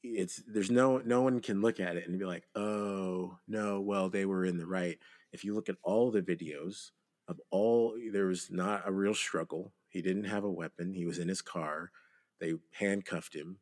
[0.04, 4.10] it's there's no no one can look at it and be like oh no well
[4.10, 5.00] they were in the right
[5.34, 6.92] if you look at all the videos
[7.28, 10.94] of all there was not a real struggle he didn't have a weapon.
[10.94, 11.92] He was in his car.
[12.40, 13.58] They handcuffed him.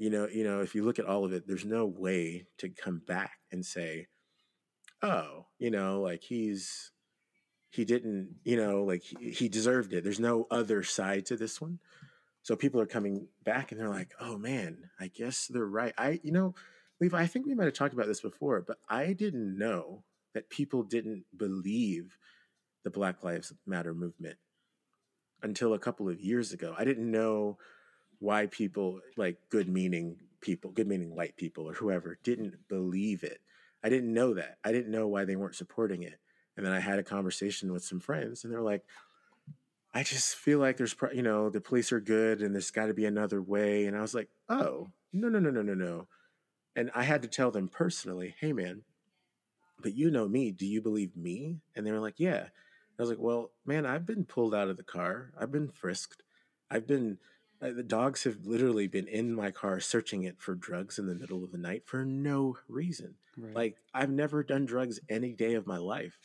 [0.00, 2.70] You know, you know, if you look at all of it, there's no way to
[2.70, 4.06] come back and say,
[5.02, 6.90] "Oh, you know, like he's
[7.68, 11.80] he didn't, you know, like he, deserved it." There's no other side to this one.
[12.40, 16.18] So people are coming back and they're like, "Oh man, I guess they're right." I,
[16.22, 16.54] you know,
[16.98, 20.48] Levi, I think we might have talked about this before, but I didn't know that
[20.48, 22.16] people didn't believe
[22.84, 24.38] the Black Lives Matter movement
[25.42, 26.74] until a couple of years ago.
[26.78, 27.58] I didn't know
[28.20, 33.40] why people like good meaning people, good meaning white people or whoever didn't believe it.
[33.82, 34.58] I didn't know that.
[34.64, 36.18] I didn't know why they weren't supporting it.
[36.56, 38.84] And then I had a conversation with some friends and they're like,
[39.92, 42.94] I just feel like there's, you know, the police are good and there's got to
[42.94, 43.86] be another way.
[43.86, 46.06] And I was like, oh, no, no, no, no, no, no.
[46.76, 48.82] And I had to tell them personally, hey, man,
[49.80, 50.52] but you know me.
[50.52, 51.56] Do you believe me?
[51.74, 52.48] And they were like, yeah.
[52.98, 55.32] I was like, well, man, I've been pulled out of the car.
[55.40, 56.22] I've been frisked.
[56.70, 57.18] I've been,
[57.60, 61.44] the dogs have literally been in my car searching it for drugs in the middle
[61.44, 63.14] of the night for no reason.
[63.36, 63.54] Right.
[63.54, 66.18] Like, I've never done drugs any day of my life.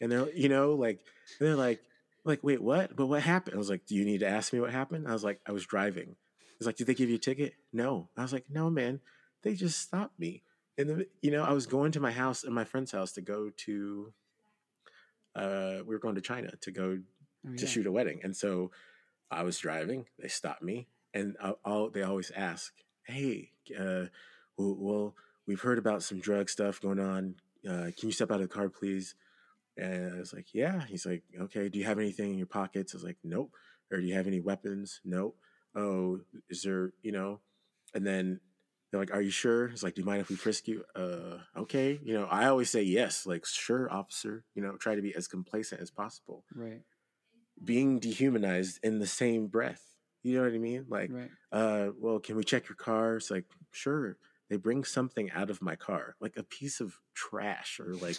[0.00, 1.00] And they're, you know, like,
[1.40, 1.80] they're like,
[2.24, 2.94] like, wait, what?
[2.94, 3.54] But what happened?
[3.54, 5.08] I was like, do you need to ask me what happened?
[5.08, 6.16] I was like, I was driving.
[6.58, 7.54] He's like, did they give you a ticket?
[7.72, 8.08] No.
[8.16, 9.00] I was like, no, man.
[9.42, 10.42] They just stopped me.
[10.78, 13.20] And, the, you know, I was going to my house and my friend's house to
[13.20, 14.12] go to
[15.34, 16.98] uh, we were going to China to go
[17.46, 18.70] oh, to shoot a wedding, and so
[19.32, 20.06] I was driving.
[20.18, 22.72] They stopped me, and I, I'll, they always ask,
[23.04, 24.06] "Hey, uh,
[24.56, 25.14] well, well,
[25.46, 27.36] we've heard about some drug stuff going on.
[27.68, 29.14] Uh, can you step out of the car, please?"
[29.76, 31.68] And I was like, "Yeah." He's like, "Okay.
[31.68, 33.54] Do you have anything in your pockets?" I was like, "Nope."
[33.90, 35.00] Or do you have any weapons?
[35.04, 35.36] Nope.
[35.74, 36.92] Oh, is there?
[37.02, 37.40] You know?
[37.94, 38.40] And then
[38.90, 41.38] they're like, "Are you sure?" It's like, "Do you mind if we frisk you?" Uh,
[41.56, 41.98] okay.
[42.02, 45.26] You know, I always say yes, like, "Sure, officer." You know, try to be as
[45.28, 46.44] complacent as possible.
[46.54, 46.82] Right.
[47.64, 49.84] Being dehumanized in the same breath.
[50.22, 50.86] You know what I mean?
[50.88, 51.30] Like, right.
[51.50, 53.16] uh, well, can we check your car?
[53.16, 54.16] It's like, sure.
[54.48, 58.18] They bring something out of my car, like a piece of trash, or like,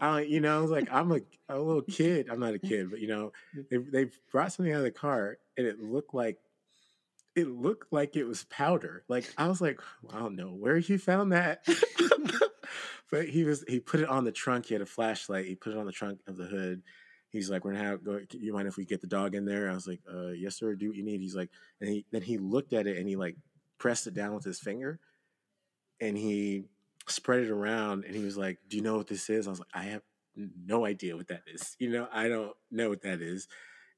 [0.00, 1.20] I, you know, like I'm a,
[1.50, 2.28] a little kid.
[2.30, 3.32] I'm not a kid, but you know,
[3.70, 6.38] they they brought something out of the car, and it looked like
[7.34, 9.04] it looked like it was powder.
[9.06, 11.66] Like I was like, I don't know where he found that.
[13.10, 14.66] but he was he put it on the trunk.
[14.66, 15.46] He had a flashlight.
[15.46, 16.82] He put it on the trunk of the hood.
[17.36, 18.20] He's like, we're gonna have go.
[18.30, 19.70] You mind if we get the dog in there?
[19.70, 20.74] I was like, uh, yes, sir.
[20.74, 21.20] Do what you need.
[21.20, 23.36] He's like, and he then he looked at it and he like
[23.78, 24.98] pressed it down with his finger,
[26.00, 26.64] and he
[27.08, 29.46] spread it around and he was like, do you know what this is?
[29.46, 30.02] I was like, I have
[30.34, 31.76] no idea what that is.
[31.80, 33.46] You know, I don't know what that is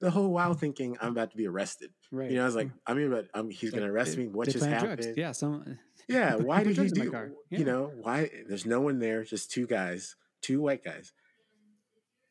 [0.00, 1.90] the whole while thinking I'm about to be arrested.
[2.12, 2.30] Right.
[2.30, 4.26] You know, I was like, I mean, but um, he's going to arrest me.
[4.26, 5.00] What just happened?
[5.02, 5.16] Drugs.
[5.16, 5.32] Yeah.
[5.32, 5.78] Some.
[6.06, 6.34] Yeah.
[6.36, 7.10] Why did he do?
[7.50, 7.58] Yeah.
[7.58, 8.30] You know, why?
[8.46, 9.24] There's no one there.
[9.24, 11.12] Just two guys, two white guys.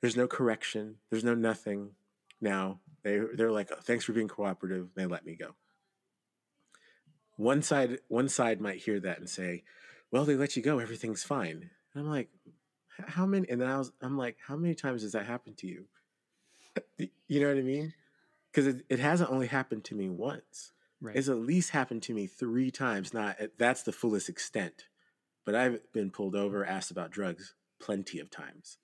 [0.02, 0.96] There's no correction.
[1.10, 1.92] There's no nothing.
[2.40, 4.90] Now they they're like, oh, thanks for being cooperative.
[4.96, 5.56] They let me go.
[7.36, 9.64] One side one side might hear that and say,
[10.12, 10.80] well, they let you go.
[10.80, 11.70] Everything's fine.
[11.94, 12.30] And I'm like,
[13.08, 13.50] how many?
[13.50, 15.86] And then I was, I'm like, how many times does that happen to you?
[17.28, 17.94] you know what I mean?
[18.52, 20.72] Because it, it hasn't only happened to me once.
[21.00, 21.16] Right.
[21.16, 23.14] It's at least happened to me three times.
[23.14, 24.86] Not that's the fullest extent,
[25.46, 28.78] but I've been pulled over, asked about drugs plenty of times.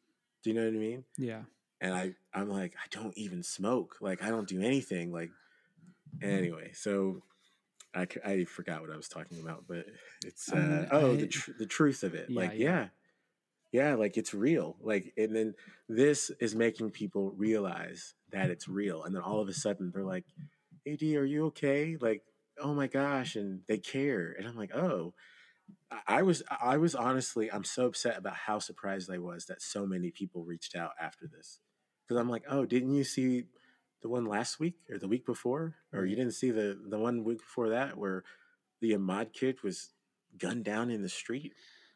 [0.44, 1.04] Do you know what I mean?
[1.18, 1.42] Yeah.
[1.82, 3.98] And I, I'm like, I don't even smoke.
[4.02, 5.12] Like, I don't do anything.
[5.12, 5.32] Like,
[6.22, 6.72] anyway.
[6.74, 7.24] So,
[7.96, 9.86] I, I forgot what I was talking about, but
[10.26, 12.30] it's uh, oh I- the tr- the truth of it.
[12.30, 12.88] Yeah, like yeah.
[13.72, 13.90] yeah.
[13.90, 14.78] yeah, like it's real.
[14.82, 15.54] Like and then
[15.88, 20.04] this is making people realize that it's real, and then all of a sudden they're
[20.04, 20.26] like,
[20.88, 22.24] "Ad, are you okay?" Like,
[22.60, 25.14] oh my gosh, and they care, and I'm like, oh.
[26.08, 29.86] I- was I was honestly I'm so upset about how surprised I was that so
[29.86, 31.60] many people reached out after this.
[32.08, 33.46] Because I'm like oh didn't you see
[34.02, 35.76] the one last week or the week before?
[35.94, 38.24] Or you didn't see the the one week before that where
[38.82, 39.92] the Ahmaud kid was
[40.38, 41.54] gunned down in the street?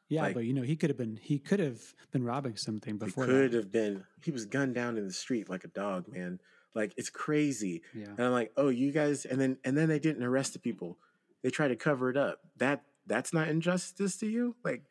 [0.10, 2.98] Yeah, Like- but you know, he could have been he could have been robbing something
[2.98, 3.58] before he could that.
[3.58, 6.40] have been he was gunned down in the street like a dog man.
[6.74, 7.82] Like it's crazy.
[7.94, 8.06] Yeah.
[8.10, 10.98] and I'm like oh you guys and then and then they didn't arrest the people.
[11.44, 12.40] They tried to cover it up.
[12.58, 14.84] That that's not injustice to you like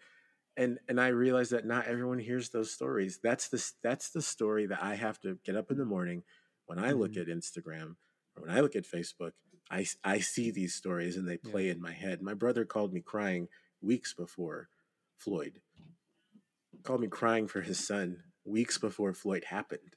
[0.56, 3.20] and and I realize that not everyone hears those stories.
[3.22, 6.24] That's the that's the story that I have to get up in the morning
[6.66, 7.20] when I look Mhm.
[7.20, 7.96] at Instagram
[8.34, 9.32] or when I look at Facebook.
[9.70, 11.50] i i see these stories and they Yeah.
[11.50, 12.22] play in my head.
[12.22, 13.48] My brother called me crying
[13.82, 14.70] weeks before
[15.18, 15.60] Floyd.
[16.84, 19.96] Called me crying for his son weeks before Floyd happened,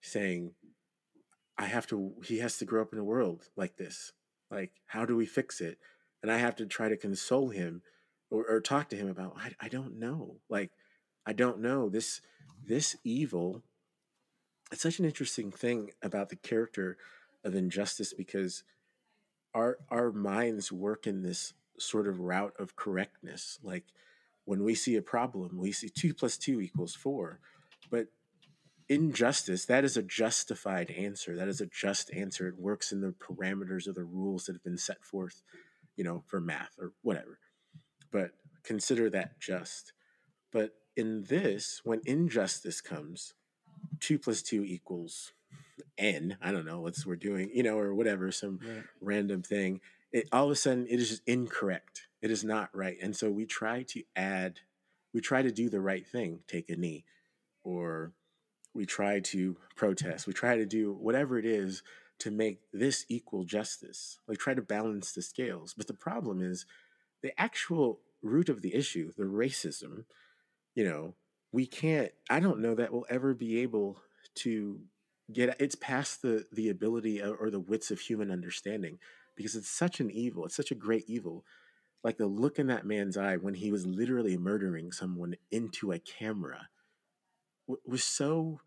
[0.00, 0.54] saying,
[1.58, 2.20] "I have to.
[2.24, 4.12] He has to grow up in a world like this.
[4.50, 5.78] Like, how do we fix it?"
[6.22, 7.82] And I have to try to console him
[8.32, 10.36] or, or talk to him about I, I don't know.
[10.48, 10.72] Like
[11.24, 11.88] i don't know.
[11.88, 12.20] This
[12.64, 13.62] this evil
[14.72, 16.96] it's such an interesting thing about the character
[17.44, 18.64] of injustice because
[19.54, 23.58] our our minds work in this sort of route of correctness.
[23.62, 23.84] Like
[24.44, 27.40] when we see a problem we see two plus two equals four.
[27.90, 28.06] But
[28.88, 31.36] injustice that is a justified answer.
[31.36, 32.48] That is a just answer.
[32.48, 35.42] It works in the parameters of the rules that have been set forth
[35.96, 37.38] you know for math or whatever
[38.12, 39.92] but consider that just.
[40.52, 43.34] But in this, when injustice comes,
[44.00, 45.32] two plus two equals
[45.98, 46.36] n.
[46.40, 48.84] I don't know what's we're doing, you know, or whatever, some Right.
[49.00, 49.80] random thing.
[50.12, 52.08] It all of a sudden it is just incorrect.
[52.20, 54.60] It is not right, and so we try to add,
[55.12, 57.04] we try to do the right thing, take a knee,
[57.64, 58.12] or
[58.74, 60.26] we try to protest.
[60.26, 61.82] We try to do whatever it is
[62.20, 64.18] to make this equal justice.
[64.28, 65.74] Like try to balance the scales.
[65.76, 66.66] But the problem is
[67.22, 70.04] the actual root of the issue, the racism,
[70.74, 71.14] you know,
[71.52, 73.98] we can't, I don't know that we'll ever be able
[74.36, 74.80] to
[75.32, 78.98] get, it's past the, the ability uh, or the wits of human understanding
[79.36, 80.46] because it's such an evil.
[80.46, 81.44] It's such a great evil.
[82.04, 85.98] Like the look in that man's eye when he was literally murdering someone into a
[85.98, 86.68] camera
[87.86, 88.60] was so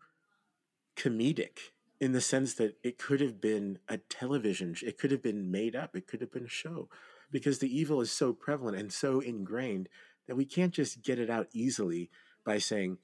[0.96, 1.58] comedic
[2.00, 5.74] in the sense that it could have been a television it could have been made
[5.74, 7.32] up it could have been a show mm-hmm.
[7.32, 9.88] because the evil is so prevalent and so ingrained
[10.26, 12.10] that we can't just get it out easily
[12.44, 12.98] by saying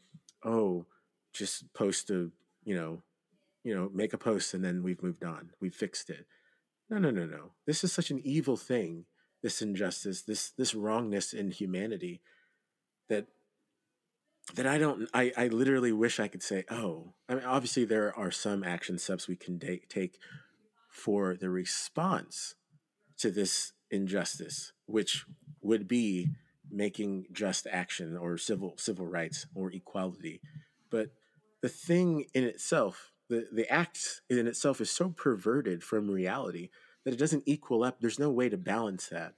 [0.45, 0.87] oh
[1.33, 2.31] just post a
[2.65, 3.03] you know
[3.65, 6.27] you know make a post and then we've moved on we've fixed it.
[6.91, 7.53] No no no no.
[7.67, 9.07] This is such an evil thing
[9.43, 12.21] this injustice this this wrongness in humanity
[13.09, 13.27] that
[14.55, 18.17] that I don't I, I literally wish I could say, oh, I mean obviously there
[18.17, 20.19] are some action steps we can da- take
[20.91, 22.55] for the response
[23.19, 25.25] to this injustice, which
[25.61, 26.29] would be
[26.71, 30.41] making just action or civil civil rights or equality.
[30.91, 31.11] But
[31.61, 36.71] the thing in itself, the, the act in itself is so perverted from reality
[37.05, 38.01] that it doesn't equal up.
[38.01, 39.35] There's no way to balance that.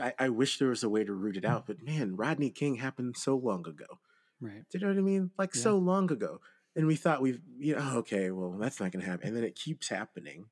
[0.00, 2.76] I, I wish there was a way to root it out, but man, Rodney King
[2.76, 3.98] happened so long ago.
[4.40, 4.64] Right.
[4.70, 5.30] Do you know what I mean?
[5.38, 5.62] Like Yeah.
[5.62, 6.40] so long ago.
[6.74, 9.28] And we thought we've, you know, oh, okay, well, that's not going to happen.
[9.28, 10.46] And then it keeps happening.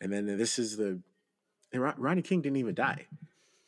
[0.00, 1.00] And then this is the,
[1.72, 3.06] and Ronnie King didn't even die.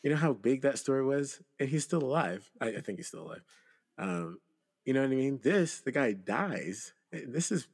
[0.03, 1.41] You know how big that story was?
[1.59, 2.51] And he's still alive.
[2.61, 3.43] I, I think he's still alive.
[3.99, 4.39] Um,
[4.85, 5.41] you know what I mean?
[5.43, 6.93] This, the guy dies.
[7.13, 7.67] Eh, This is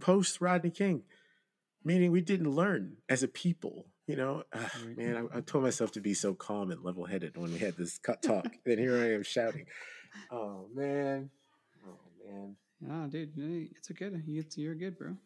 [0.00, 1.02] post Rodney King,
[1.84, 3.86] meaning we didn't learn as a people.
[4.06, 7.36] You know, Ugh, man, I, I told myself to be so calm and level headed
[7.36, 8.46] when we had this cut talk.
[8.64, 9.66] and here I am shouting.
[10.30, 11.30] Oh, man.
[11.86, 12.56] Oh, man.
[12.90, 13.32] Ah, dude,
[13.76, 14.10] it's okay.
[14.26, 15.16] You- It's, you're good, bro.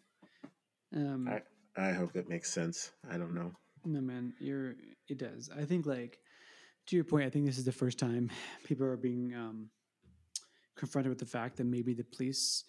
[0.94, 1.42] Um, I-
[1.76, 2.92] I hope that makes sense.
[3.10, 3.52] I don't know.
[3.84, 4.74] no, man, you're.
[5.08, 5.50] It does.
[5.54, 6.18] I think, like,
[6.86, 8.30] to your point, I think this is the first time
[8.64, 9.70] people are being um,
[10.76, 12.64] confronted with the fact that maybe the police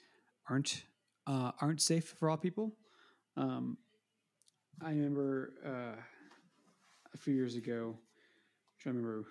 [0.49, 0.83] aren't
[1.27, 2.75] uh, aren't safe for all people.
[3.37, 3.77] Um,
[4.81, 6.01] I remember uh,
[7.13, 7.95] a few years ago.
[7.95, 9.27] I'm trying to remember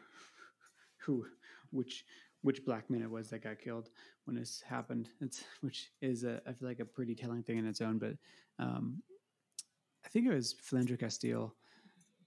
[1.04, 1.26] who,
[1.70, 2.04] which,
[2.42, 3.88] which black man it was that got killed
[4.24, 5.08] when this happened.
[5.20, 7.98] It's which is a, I feel like a pretty telling thing in its own.
[7.98, 8.14] But
[8.58, 9.02] um,
[10.04, 11.54] I think it was Philando Castile,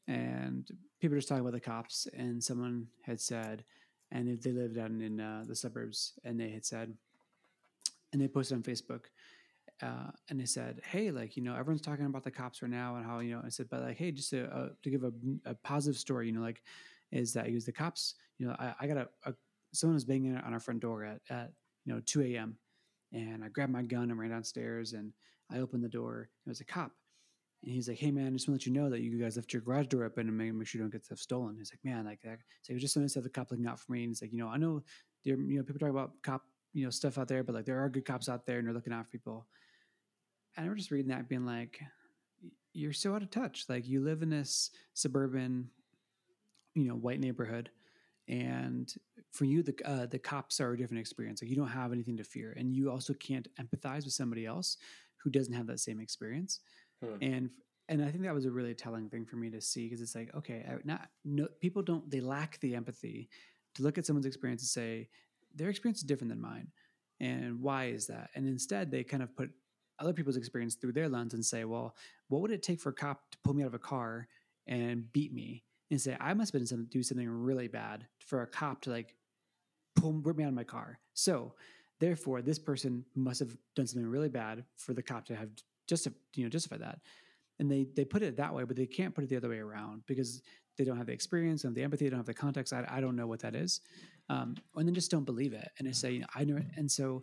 [0.07, 3.63] and people just talking about the cops, and someone had said,
[4.11, 6.93] and if they lived out in uh, the suburbs, and they had said,
[8.13, 9.05] and they posted on Facebook,
[9.81, 12.95] uh, and they said, "Hey, like you know, everyone's talking about the cops right now
[12.95, 15.11] and how you know." I said, "But like, hey, just to uh, to give a,
[15.45, 16.63] a, positive story, you know, like
[17.11, 19.33] is that use the cops, you know, I, I got a, a,
[19.75, 21.51] someone was banging on our front door at at
[21.85, 22.57] you know 2 a.m.
[23.13, 25.13] and I grabbed my gun and ran downstairs and
[25.51, 26.29] I opened the door.
[26.45, 26.91] It was a cop,
[27.63, 29.35] and he's like, "Hey man, I just want to let you know that you guys
[29.35, 31.71] left your garage door open and make, make sure you don't get stuff stolen." He's
[31.71, 33.67] like, "Man, like that." So he was just so nice to have the cop looking
[33.67, 34.83] out for me, and he's like, "You know, I know
[35.23, 37.79] there, you know, people talk about cop, you know, stuff out there, but like there
[37.79, 39.47] are good cops out there and they're looking out for people."
[40.57, 41.79] And I was just reading that, being like,
[42.73, 43.65] "You're so out of touch.
[43.69, 45.69] Like you live in this suburban,
[46.73, 47.69] you know, white neighborhood."
[48.27, 48.95] And
[49.31, 52.17] for you the uh, the cops are a different experience like you don't have anything
[52.17, 54.77] to fear and you also can't empathize with somebody else
[55.17, 56.59] who doesn't have that same experience
[57.01, 57.15] Hmm.
[57.21, 57.49] And
[57.87, 60.15] and I think that was a really telling thing for me to see because it's
[60.15, 63.29] like, okay, I, not no people don't they lack the empathy
[63.75, 65.09] to look at someone's experience and say
[65.53, 66.67] their experience is different than mine,
[67.19, 68.29] and why is that?
[68.35, 69.51] And instead, they kind of put
[69.99, 71.95] other people's experience through their lens and say, well,
[72.27, 74.27] what would it take for a cop to pull me out of a car
[74.67, 78.41] and beat me and say I must have been some, do something really bad for
[78.41, 79.15] a cop to like
[79.95, 80.99] pull rip me out of my car.
[81.13, 81.53] So
[81.99, 85.49] therefore, this person must have done something really bad for the cop to have
[85.87, 86.99] just you know justify that.
[87.59, 89.59] And they they put it that way but they can't put it the other way
[89.59, 90.41] around because
[90.77, 92.73] they don't have the experience and the empathy they don't have the context.
[92.73, 93.81] I, I don't know what that is.
[94.27, 96.89] Um, and then just don't believe it and they say you know, i know and
[96.91, 97.21] so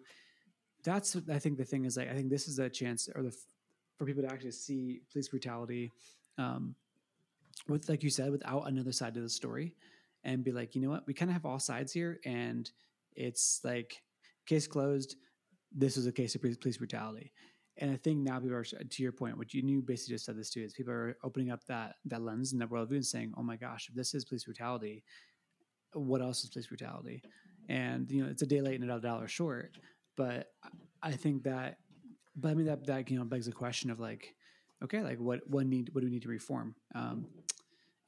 [0.84, 3.36] that's i think the thing is like i think this is a chance or the
[3.98, 5.92] for people to actually see police brutality
[6.38, 6.74] um,
[7.68, 9.74] with like you said without another side to the story
[10.24, 12.70] and be like you know what we kind of have all sides here and
[13.14, 14.02] it's like
[14.46, 15.16] case closed
[15.70, 17.32] this is a case of police brutality
[17.78, 20.36] and I think now people are to your point, what you knew basically just said
[20.36, 23.32] this too is people are opening up that that lens and that worldview and saying,
[23.36, 25.02] "Oh my gosh, if this is police brutality,
[25.94, 27.22] what else is police brutality?"
[27.68, 29.78] And you know, it's a day late and a dollar short,
[30.16, 30.48] but
[31.02, 31.78] I think that,
[32.36, 34.34] but I mean that that you know begs the question of like,
[34.84, 36.74] okay, like what what need what do we need to reform?
[36.94, 37.26] Um,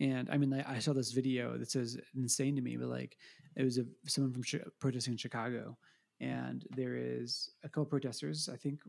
[0.05, 3.17] and I mean, like, I saw this video that says insane to me, but like
[3.57, 4.43] it was a, someone from
[4.79, 5.79] protesting in Chicago,
[6.21, 8.81] and there is a couple protesters, I think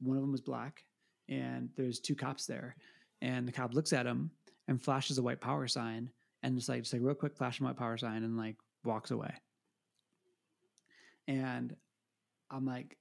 [0.00, 0.84] one of them was black,
[1.30, 2.76] and there's two cops there,
[3.22, 4.30] and the cop looks at him
[4.68, 6.10] and flashes a white power sign,
[6.42, 9.10] and just like just like real quick flash a white power sign, and like walks
[9.10, 9.32] away.
[11.26, 11.74] And
[12.50, 12.98] I'm like,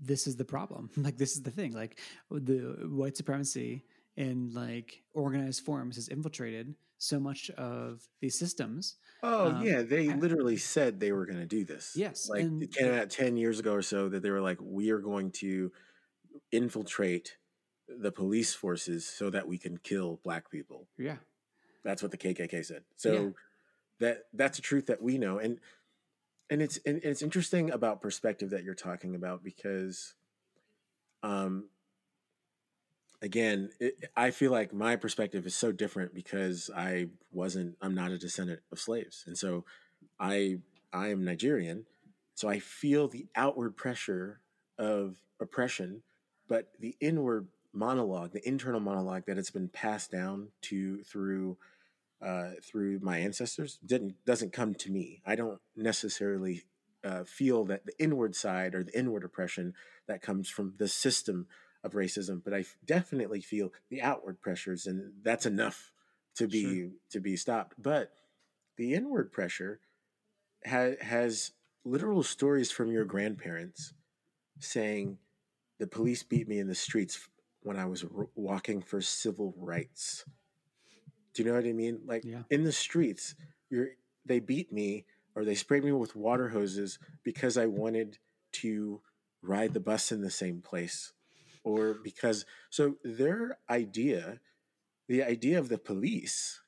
[0.00, 0.90] this is the problem.
[0.96, 1.72] like this is the thing.
[1.72, 2.00] Like
[2.30, 3.84] the white supremacy
[4.16, 8.96] in like organized forms has infiltrated so much of these systems.
[9.22, 11.92] Oh um, yeah, they literally said they were going to do this.
[11.96, 14.58] Yes, like and, it came out ten years ago or so that they were like,
[14.60, 15.72] we are going to
[16.52, 17.36] infiltrate
[17.88, 20.86] the police forces so that we can kill black people.
[20.96, 21.16] Yeah,
[21.84, 22.82] that's what the KKK said.
[22.96, 23.28] So yeah.
[23.98, 25.58] that that's a truth that we know, and
[26.50, 30.14] and it's and it's interesting about perspective that you're talking about because,
[31.22, 31.68] um,
[33.22, 38.10] again, it, I feel like my perspective is so different because I wasn't, I'm not
[38.10, 39.24] a descendant of slaves.
[39.26, 39.64] And so
[40.20, 40.58] I,
[40.92, 41.86] I am Nigerian.
[42.34, 44.40] So I feel the outward pressure
[44.78, 46.02] of oppression,
[46.48, 51.56] but the inward monologue, the internal monologue that has been passed down to through
[52.20, 55.22] uh, through my ancestors didn't doesn't come to me.
[55.26, 56.64] I don't necessarily
[57.04, 59.74] uh, feel that the inward side or the inward oppression
[60.06, 61.46] that comes from the system
[61.84, 65.92] of racism, but I definitely feel the outward pressures, and that's enough
[66.36, 66.90] to be sure.
[67.10, 67.74] to be stopped.
[67.80, 68.12] But
[68.76, 69.80] the inward pressure
[70.66, 71.52] ha- has
[71.84, 73.92] literal stories from your grandparents
[74.60, 75.18] saying
[75.78, 77.28] the police beat me in the streets
[77.62, 80.24] when I was r- walking for civil rights.
[81.34, 82.00] Do you know what I mean?
[82.06, 82.42] Like yeah.
[82.50, 83.34] in the streets,
[83.70, 83.90] you're
[84.24, 88.18] they beat me or they sprayed me with water hoses because I wanted
[88.52, 89.00] to
[89.42, 91.12] ride the bus in the same place
[91.64, 94.40] or because so their idea
[95.08, 96.60] the idea of the police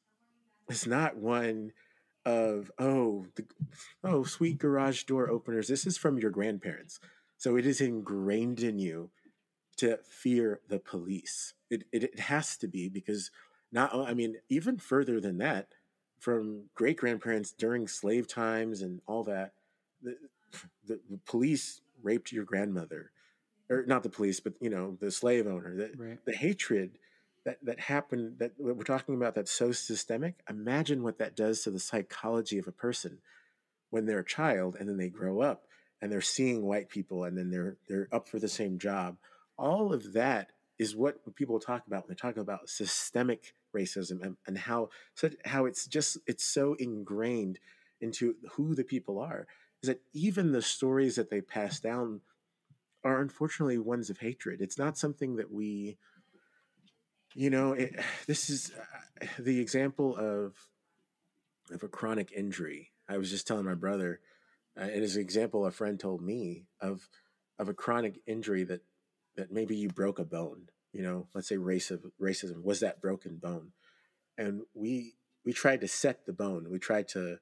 [0.69, 1.73] is not one
[2.25, 3.45] of oh the,
[4.03, 5.69] oh sweet garage door openers.
[5.69, 7.01] This is from your grandparents.
[7.37, 9.11] So it is ingrained in you
[9.77, 11.55] to fear the police.
[11.69, 13.31] It, it, it has to be because
[13.75, 15.75] not i mean even further than that
[16.19, 19.53] from great grandparents during slave times and all that
[20.03, 20.17] the,
[20.87, 23.11] the, the police raped your grandmother
[23.71, 25.75] or not the police, but you know the slave owner.
[25.75, 26.25] The, right.
[26.25, 26.99] the hatred
[27.45, 30.43] that that happened that we're talking about that's so systemic.
[30.49, 33.19] Imagine what that does to the psychology of a person
[33.91, 35.67] when they're a child and then they grow up
[36.01, 39.17] and they're seeing white people and then they're they're up for the same job.
[39.57, 44.37] All of that is what people talk about when they talk about systemic racism and,
[44.47, 47.59] and how so how it's just it's so ingrained
[48.01, 49.47] into who the people are
[49.83, 52.21] is that even the stories that they pass down
[53.05, 54.61] are unfortunately ones of hatred.
[54.61, 55.99] It's not something that we,
[57.35, 57.95] you know, it,
[58.27, 58.73] this is
[59.39, 60.55] the example of
[61.71, 62.91] of a chronic injury.
[63.09, 64.21] I was just telling my brother,
[64.79, 67.09] uh, and as an example, a friend told me of
[67.59, 68.83] of a chronic injury that
[69.37, 70.69] that maybe you broke a bone.
[70.93, 73.73] You know, let's say racism, racism was that broken bone,
[74.39, 76.69] and we we tried to set the bone.
[76.71, 77.39] We tried to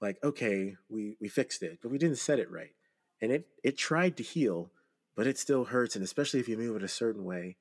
[0.00, 2.74] like, okay, we we fixed it, but we didn't set it right,
[3.20, 4.70] and it it tried to heal,
[5.16, 7.56] but it still hurts, and especially if you move it a certain way,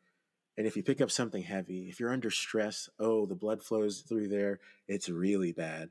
[0.57, 4.01] and if you pick up something heavy, if you're under stress, oh, the blood flows
[4.01, 5.89] through there, it's really bad,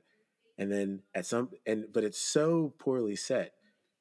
[0.59, 3.55] and then at some and but it's so poorly set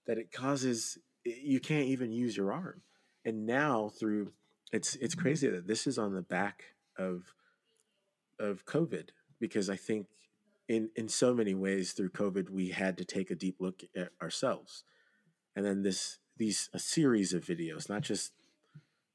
[0.08, 2.82] that it causes you can't even use your arm,
[3.26, 4.34] and now through
[4.72, 6.64] it's it's crazy that this is on the back
[6.98, 7.34] of
[8.40, 9.10] of COVID
[9.40, 10.08] because I think
[10.68, 14.10] in in so many ways through COVID we had to take a deep look at
[14.22, 14.84] ourselves,
[15.56, 18.34] and then this these a series of videos, not just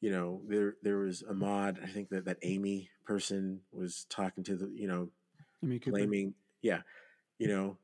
[0.00, 1.82] you know there there was Ahmaud.
[1.82, 5.10] I think that that Amy person was talking to the you know
[5.90, 6.82] blaming yeah
[7.38, 7.76] you know,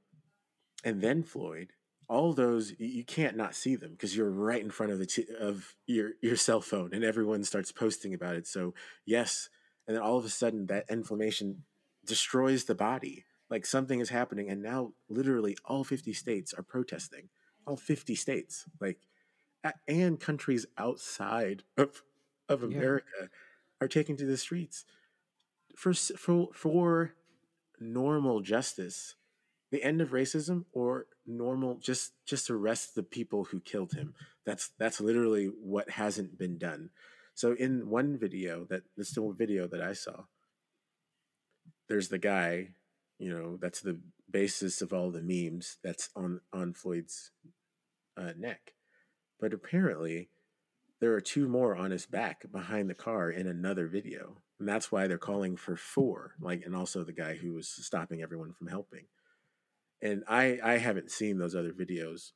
[0.84, 1.72] and then Floyd.
[2.08, 5.26] All those you can't not see them because you're right in front of the t-
[5.40, 8.46] of your your cell phone, and everyone starts posting about it.
[8.46, 8.74] So
[9.06, 9.48] yes,
[9.86, 11.64] and then all of a sudden that inflammation
[12.04, 13.24] destroys the body.
[13.48, 17.28] Like something is happening, and now literally all 50 states are protesting.
[17.66, 18.98] All 50 states, like,
[19.86, 22.02] and countries outside of
[22.48, 23.26] of America yeah.
[23.80, 24.84] are taking to the streets
[25.76, 27.14] for for for
[27.80, 29.16] normal justice,
[29.70, 34.14] the end of racism, or normal just just arrest the people who killed him.
[34.44, 36.90] That's that's literally what hasn't been done.
[37.34, 40.24] So in one video that the still video that I saw,
[41.88, 42.70] there's the guy,
[43.18, 43.98] you know, that's the
[44.30, 47.30] basis of all the memes that's on on Floyd's
[48.16, 48.74] uh, neck.
[49.42, 50.28] But apparently,
[51.00, 54.92] there are two more on his back behind the car in another video, and that's
[54.92, 56.36] why they're calling for four.
[56.40, 59.06] Like, and also the guy who was stopping everyone from helping.
[60.00, 62.30] And I I haven't seen those other videos,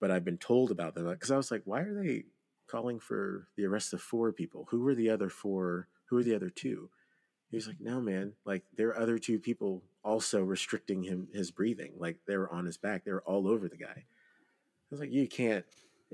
[0.00, 2.24] but I've been told about them because I was like, why are they
[2.68, 4.66] calling for the arrest of four people.
[4.70, 5.88] Who were the other four?
[6.06, 6.90] Who were the other two?
[7.50, 8.34] He was like, no, man.
[8.44, 11.92] Like there are other two people also restricting him his breathing.
[11.98, 13.04] Like they were on his back.
[13.04, 14.04] They were all over the guy.
[14.04, 15.64] I was like, you can't.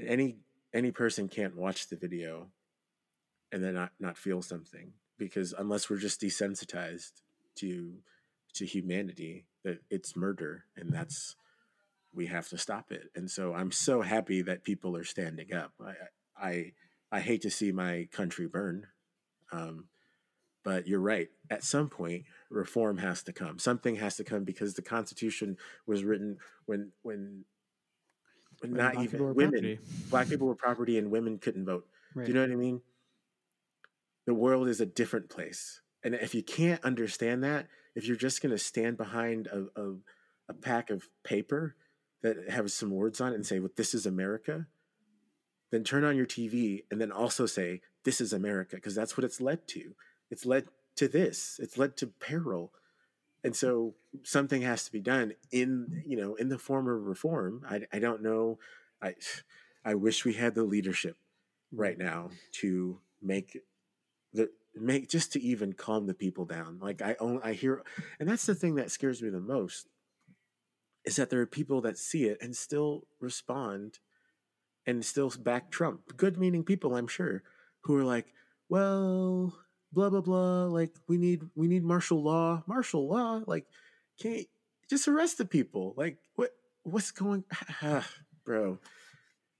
[0.00, 0.38] Any
[0.72, 2.48] any person can't watch the video
[3.52, 7.12] and then not not feel something because unless we're just desensitized
[7.56, 7.94] to
[8.54, 11.36] to humanity, that it's murder and that's
[12.12, 13.10] we have to stop it.
[13.14, 15.72] And so I'm so happy that people are standing up.
[15.84, 15.94] I,
[16.36, 16.72] I
[17.10, 18.88] I hate to see my country burn.
[19.52, 19.86] Um,
[20.64, 21.28] but you're right.
[21.50, 23.58] At some point, reform has to come.
[23.58, 27.44] Something has to come because the Constitution was written when when, when, when
[28.70, 29.78] not even women, property.
[30.10, 31.86] black people were property, and women couldn't vote.
[32.14, 32.26] Right.
[32.26, 32.80] Do you know what I mean?
[34.26, 38.42] The world is a different place, and if you can't understand that, if you're just
[38.42, 39.94] going to stand behind a, a,
[40.48, 41.76] a pack of paper
[42.22, 44.66] that has some words on it and say, "Well, this is America,"
[45.74, 49.24] then turn on your TV and then also say, This is America, because that's what
[49.24, 49.96] it's led to.
[50.30, 52.72] It's led to this, it's led to peril.
[53.44, 57.62] And so something has to be done in, you know, in the form of reform.
[57.68, 58.58] I, I don't know.
[59.02, 59.14] I,
[59.84, 61.18] I wish we had the leadership
[61.70, 63.58] right now to make
[64.32, 66.78] the make just to even calm the people down.
[66.80, 67.82] Like I own, I hear,
[68.18, 69.88] and that's the thing that scares me the most
[71.04, 73.98] is that there are people that see it and still respond
[74.86, 76.16] and still back Trump.
[76.16, 77.42] Good meaning people, I'm sure,
[77.82, 78.32] who are like,
[78.68, 79.54] well,
[79.94, 80.64] blah blah blah.
[80.64, 83.42] Like we need we need martial law, martial law.
[83.46, 83.66] Like,
[84.20, 84.46] can't
[84.88, 85.94] just arrest the people?
[85.96, 86.50] Like what
[86.82, 87.44] what's going,
[88.44, 88.78] bro?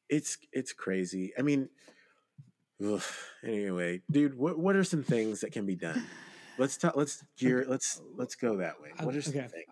[0.08, 1.32] It's it's crazy.
[1.38, 1.68] I mean,
[2.84, 3.02] ugh,
[3.42, 6.04] anyway, dude, what what are some things that can be done?
[6.58, 6.96] Let's talk.
[6.96, 7.64] Let's gear.
[7.66, 8.90] Let's let's go that way.
[9.00, 9.48] What are some okay.
[9.48, 9.64] things?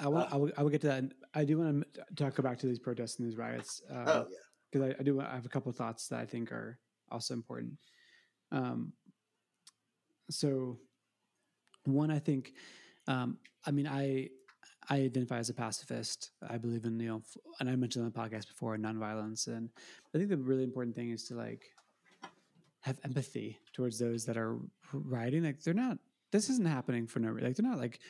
[0.00, 0.32] I I want.
[0.32, 1.04] Uh, I, will, I will get to that.
[1.34, 3.82] I do want to talk about to these protests and these riots.
[3.90, 4.36] Uh, oh yeah
[4.70, 6.78] because I, I, do I have a couple of thoughts that I think are
[7.10, 7.74] also important.
[8.52, 8.92] Um,
[10.30, 10.78] so
[11.84, 12.52] one, I think,
[13.06, 14.30] um, I mean, I
[14.88, 16.30] I identify as a pacifist.
[16.48, 17.22] I believe in you know,
[17.60, 19.70] and I mentioned on the podcast before nonviolence, and
[20.14, 21.64] I think the really important thing is to like
[22.80, 24.58] have empathy towards those that are
[24.92, 25.44] rioting.
[25.44, 25.98] Like they're not.
[26.32, 27.48] This isn't happening for no reason.
[27.48, 28.00] Like they're not like,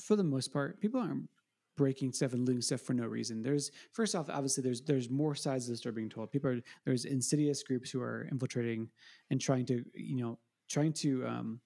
[0.00, 1.28] for the most part, people aren't
[1.76, 3.42] breaking stuff and looting stuff for no reason.
[3.42, 6.30] There's first off, obviously, there's there's more sides of the story being told.
[6.30, 8.88] People are there's insidious groups who are infiltrating
[9.30, 10.38] and trying to you know
[10.68, 11.60] trying to um,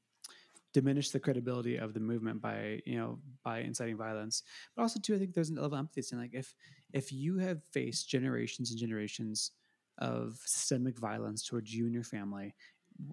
[0.73, 4.43] diminish the credibility of the movement by you know by inciting violence.
[4.75, 6.55] But also too, I think there's an level of empathy saying like if
[6.93, 9.53] if you have faced generations and generations
[9.99, 12.55] of systemic violence towards you and your family,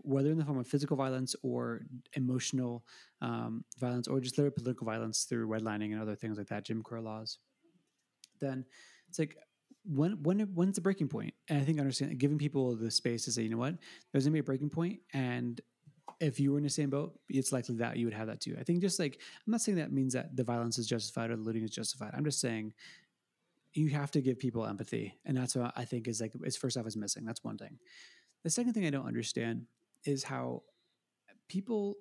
[0.02, 1.82] whether in the form of physical violence or
[2.14, 2.86] emotional
[3.22, 6.82] um, violence or just literal political violence through redlining and other things like that, Jim
[6.82, 7.40] Crow laws,
[8.40, 8.66] then
[9.08, 9.38] it's like
[9.86, 11.34] when when when's the breaking point?
[11.48, 13.76] And I think understanding giving people the space to say, you know what,
[14.12, 15.60] there's gonna be a breaking point, and
[16.20, 18.56] if you were in the same boat, it's likely that you would have that too.
[18.60, 21.36] I think just like I'm not saying that means that the violence is justified or
[21.36, 22.12] the looting is justified.
[22.14, 22.74] I'm just saying
[23.74, 26.78] you have to give people empathy, and that's what I think is like is first
[26.78, 27.26] off is missing.
[27.26, 27.80] That's one thing.
[28.44, 29.66] The second thing I don't understand
[30.06, 30.64] is how
[31.48, 31.96] people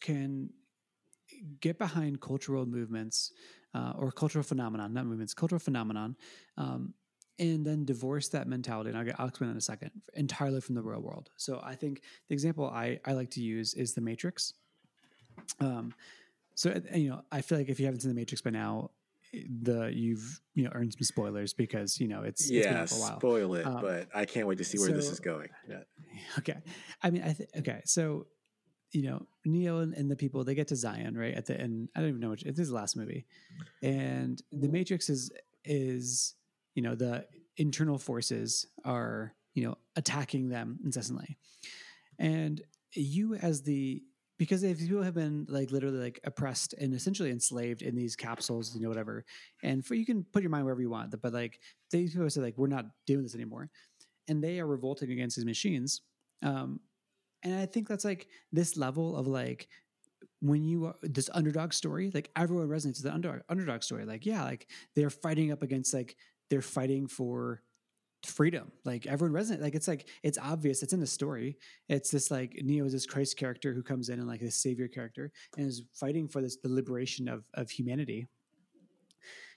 [0.00, 0.50] can
[1.60, 3.32] get behind cultural movements
[3.74, 6.16] uh, or cultural phenomenon, not movements, cultural phenomenon,
[6.58, 6.92] um,
[7.38, 8.90] and then divorce that mentality.
[8.90, 11.30] And I'll, get, I'll explain that in a second, entirely from the real world.
[11.36, 14.54] So I think the example I, I like to use is the Matrix.
[15.60, 15.94] Um,
[16.54, 18.90] so you know, I feel like if you haven't seen the Matrix by now,
[19.32, 23.66] the you've you know earned some spoilers because you know it's yeah it's spoil it
[23.66, 25.78] um, but i can't wait to see where so, this is going yeah.
[26.38, 26.56] okay
[27.02, 28.26] i mean i okay so
[28.90, 31.88] you know neo and, and, the people they get to zion right at the end
[31.96, 33.24] i don't even know which it is the last movie
[33.82, 35.30] and the matrix is
[35.64, 36.34] is
[36.74, 41.36] you know the internal forces are you know attacking them incessantly
[42.18, 42.62] and
[42.94, 44.02] you as the
[44.42, 48.74] because if people have been like literally like oppressed and essentially enslaved in these capsules,
[48.74, 49.24] you know, whatever.
[49.62, 51.60] And for you can put your mind wherever you want, but like
[51.92, 53.70] these people say like we're not doing this anymore,
[54.26, 56.00] and they are revolting against these machines.
[56.42, 56.80] Um,
[57.44, 59.68] and I think that's like this level of like
[60.40, 64.04] when you are this underdog story, like everyone resonates with the underdog underdog story.
[64.04, 66.16] Like yeah, like they're fighting up against like
[66.52, 67.62] they're fighting for
[68.26, 68.70] freedom.
[68.84, 69.62] Like everyone resonates.
[69.62, 70.82] Like it's like it's obvious.
[70.82, 71.56] It's in the story.
[71.88, 74.86] It's this like Neo is this Christ character who comes in and like this savior
[74.86, 78.28] character and is fighting for this the liberation of of humanity.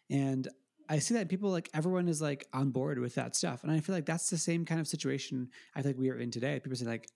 [0.10, 0.48] And
[0.88, 3.82] I see that people like everyone is like on board with that stuff, and I
[3.82, 6.62] feel like that's the same kind of situation I think we are in today.
[6.62, 7.10] People say like,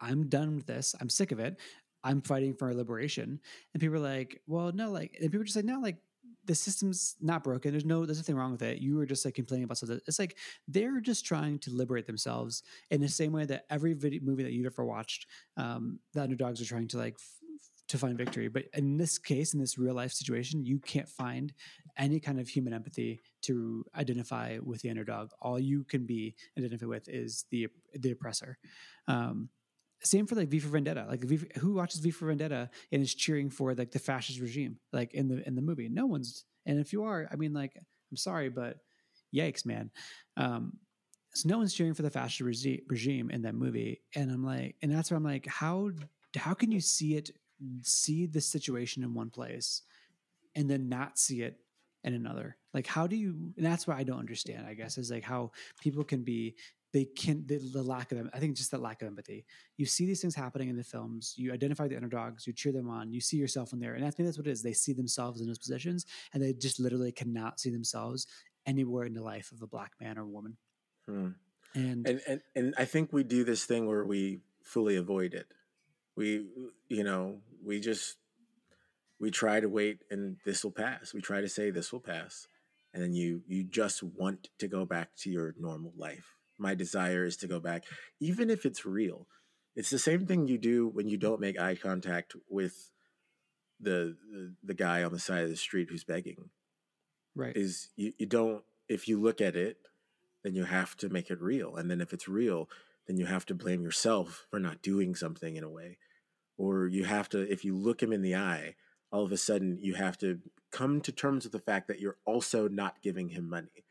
[0.00, 0.96] "I'm done with this.
[1.00, 1.60] I'm sick of it.
[2.02, 3.38] I'm fighting for our liberation,"
[3.74, 5.98] and people are like, "Well, no, like," and people just like, "No, like."
[6.46, 7.70] The system's not broken.
[7.70, 8.78] There's no, there's nothing wrong with it.
[8.78, 10.00] You were just like complaining about something.
[10.06, 10.36] It's like
[10.66, 14.52] they're just trying to liberate themselves in the same way that every video movie that
[14.52, 15.26] you've ever watched,
[15.56, 17.40] um, the underdogs are trying to like f-
[17.88, 18.48] to find victory.
[18.48, 21.52] But in this case, in this real life situation, you can't find
[21.98, 25.30] any kind of human empathy to identify with the underdog.
[25.42, 28.58] All you can be identified with is the the oppressor.
[29.08, 29.48] Um,
[30.02, 31.06] same for like V for Vendetta.
[31.08, 34.78] Like v, who watches V for Vendetta and is cheering for like the fascist regime,
[34.92, 35.88] like in the in the movie?
[35.88, 36.44] No one's.
[36.66, 38.78] And if you are, I mean, like, I'm sorry, but
[39.34, 39.90] yikes, man.
[40.36, 40.74] Um,
[41.34, 44.92] so no one's cheering for the fascist regime in that movie, and I'm like, and
[44.92, 45.90] that's where I'm like, how
[46.36, 47.30] how can you see it,
[47.82, 49.82] see the situation in one place,
[50.54, 51.60] and then not see it
[52.04, 52.56] in another?
[52.74, 53.52] Like, how do you?
[53.56, 54.66] And that's what I don't understand.
[54.66, 56.56] I guess is like how people can be
[56.92, 58.30] they can the, the lack of them.
[58.34, 59.44] i think just that lack of empathy.
[59.76, 62.88] You see these things happening in the films you identify the underdogs you cheer them
[62.88, 64.62] on you see yourself in there and i think that's what it is.
[64.62, 68.26] They see themselves in those positions and they just literally cannot see themselves
[68.66, 70.56] anywhere in the life of a black man or woman.
[71.06, 71.28] Hmm.
[71.74, 75.46] and, and and and i think we do this thing where we fully avoid it.
[76.16, 76.46] We
[76.88, 78.16] you know we just
[79.18, 81.12] we try to wait and this will pass.
[81.12, 82.46] We try to say this will pass
[82.92, 87.24] and then you you just want to go back to your normal life my desire
[87.24, 87.84] is to go back,
[88.20, 89.26] even if it's real.
[89.76, 92.90] It's the same thing you do when you don't make eye contact with
[93.80, 96.50] the the, the guy on the side of the street who's begging.
[97.34, 97.56] Right.
[97.56, 99.78] Is you, you don't if you look at it,
[100.42, 101.76] then you have to make it real.
[101.76, 102.68] And then if it's real,
[103.06, 105.98] then you have to blame yourself for not doing something in a way.
[106.58, 108.74] Or you have to, if you look him in the eye,
[109.12, 110.40] all of a sudden you have to
[110.70, 113.84] come to terms with the fact that you're also not giving him money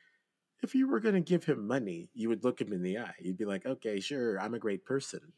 [0.62, 3.14] if you were going to give him money, you would look him in the eye.
[3.20, 5.34] You'd be like, okay, sure, I'm a great person.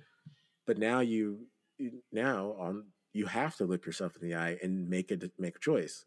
[0.65, 1.47] But now you,
[2.11, 5.59] now on, you have to look yourself in the eye and make a make a
[5.59, 6.05] choice.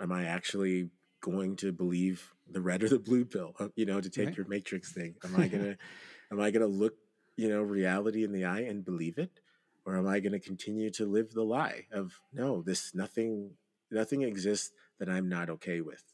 [0.00, 3.54] Am I actually going to believe the red or the blue pill?
[3.58, 4.36] Uh, you know, to take right.
[4.36, 5.14] your matrix thing.
[5.24, 5.76] Am I gonna,
[6.32, 6.94] am I gonna look,
[7.36, 9.40] you know, reality in the eye and believe it,
[9.84, 13.52] or am I gonna continue to live the lie of no, this nothing,
[13.90, 14.70] nothing exists
[15.00, 16.11] that I'm not okay with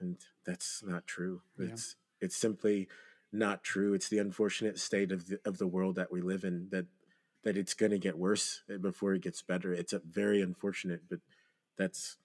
[0.00, 1.42] and that's not true.
[1.58, 1.66] Yeah.
[1.66, 2.88] It's it's simply
[3.32, 3.94] not true.
[3.94, 6.86] It's the unfortunate state of the, of the world that we live in that
[7.44, 9.72] that it's going to get worse eh, before it gets better.
[9.72, 11.20] It's a very unfortunate, but
[11.78, 12.16] that's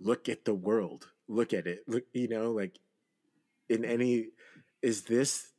[0.00, 1.08] look at the world.
[1.28, 1.84] Look at it.
[1.86, 2.78] Look, you know, like
[3.68, 4.28] in any
[4.82, 5.52] is this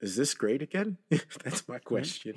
[0.00, 0.98] is this great again?
[1.44, 2.36] that's my question.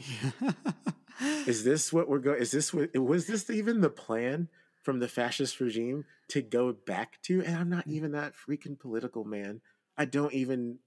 [1.46, 2.42] is this what we're going?
[2.42, 4.50] Is this what was this even the plan?
[4.82, 7.44] From the fascist regime to go back to.
[7.44, 7.94] And I'm not mm.
[7.94, 9.62] even that freaking political, man.
[9.98, 10.80] I don't even,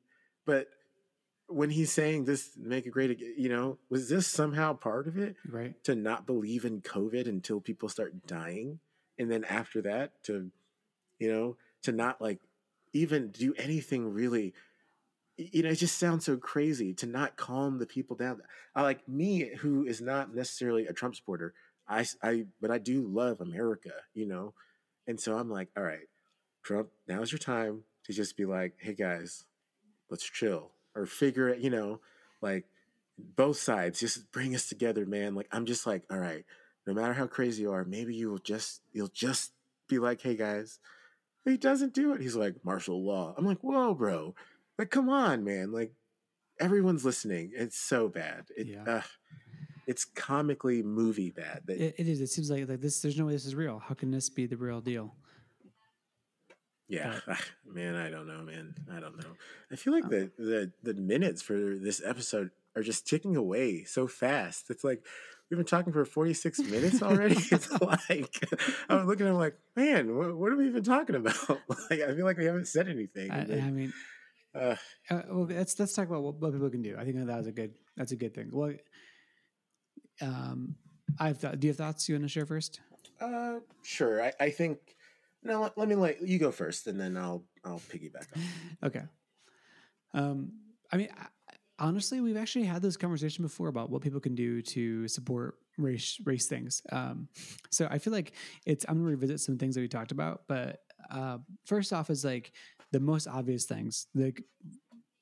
[0.47, 0.68] but
[1.47, 5.36] when he's saying this make a great you know, was this somehow part of it?
[5.49, 5.82] Right.
[5.84, 8.80] To not believe in COVID until people start dying.
[9.18, 10.51] And then after that to,
[11.18, 12.40] you know, to not like
[12.92, 14.55] even do anything really
[15.36, 18.40] you know, it just sounds so crazy to not calm the people down.
[18.74, 21.55] I like me, who is not necessarily a Trump supporter.
[21.89, 24.55] I, I, but I do love America, you know,
[25.07, 26.09] and so I'm like, all right,
[26.62, 29.45] Trump, now's your time to just be like, hey guys,
[30.11, 32.01] let's chill or figure it, you know,
[32.41, 32.64] like
[33.18, 35.35] both sides, just bring us together, man.
[35.35, 36.45] Like I'm just like, all right,
[36.87, 39.53] no matter how crazy you are, maybe you will just you'll just
[39.89, 40.78] be like, hey guys.
[41.45, 42.22] He doesn't do it.
[42.22, 43.35] He's like martial law.
[43.37, 44.35] I'm like, whoa, bro.
[44.78, 45.72] Like, come on, man.
[45.72, 45.93] Like
[46.59, 47.51] everyone's listening.
[47.55, 48.47] It's so bad.
[48.57, 48.85] It, Yeah.
[48.85, 49.03] uh,
[49.87, 51.62] it's comically movie bad.
[51.66, 52.20] That, It, it is.
[52.20, 53.01] It seems like like this.
[53.01, 53.78] There's no way this is real.
[53.78, 55.14] How can this be the real deal?
[56.89, 57.18] yeah,
[57.66, 57.97] man.
[57.97, 58.74] I don't know, man.
[58.93, 59.30] I don't know.
[59.72, 64.07] I feel like the the the minutes for this episode are just ticking away so
[64.07, 64.70] fast.
[64.70, 65.05] It's like
[65.51, 67.37] we've been talking for 46 minutes already.
[67.51, 68.45] it's like
[68.89, 71.37] I'm looking at him like, man, what, what are we even talking about?
[71.49, 73.30] like, I feel like we haven't said anything.
[73.30, 73.93] I, then, I mean,
[74.55, 74.76] uh,
[75.11, 76.97] uh, well, let's let's talk about what, what people can do.
[76.99, 77.74] I think that was a good.
[77.97, 78.51] That's a good thing.
[78.53, 78.74] Well,
[80.20, 80.74] um,
[81.18, 81.40] I've.
[81.40, 82.80] Do you have thoughts you want to share first?
[83.20, 84.22] Uh, sure.
[84.22, 84.78] I, I think.
[85.42, 88.42] No, let, let me let you go first, and then I'll I'll piggyback on.
[88.84, 89.02] Okay.
[90.14, 90.52] Um,
[90.92, 91.26] I mean, I,
[91.78, 96.18] honestly, we've actually had this conversation before about what people can do to support race
[96.24, 96.82] race things.
[96.92, 97.28] Um,
[97.70, 98.32] so I feel like
[98.64, 98.84] it's.
[98.88, 102.52] I'm gonna revisit some things that we talked about, but uh, first off is like
[102.92, 104.42] the most obvious things, like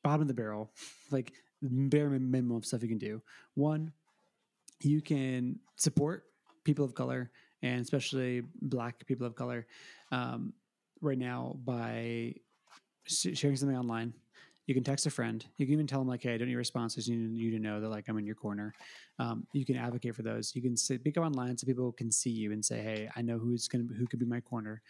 [0.05, 0.71] bottom of the barrel,
[1.11, 1.33] like
[1.63, 3.23] the bare minimum of stuff you can do.
[3.55, 3.93] One,
[4.85, 6.25] you can support
[6.65, 7.31] people of color
[7.63, 9.67] and especially black people of color
[10.11, 10.53] um,
[11.01, 12.35] right now by
[13.05, 14.13] sh- sharing something online.
[14.67, 15.45] You can text a friend.
[15.59, 17.09] You can even tell them like, "Hey, I don't need responses.
[17.09, 18.73] You need you to know that like I'm in your corner."
[19.19, 20.55] Um, you can advocate for those.
[20.55, 23.39] You can speak up online so people can see you and say, "Hey, I know
[23.39, 24.81] who's going to who could be my corner."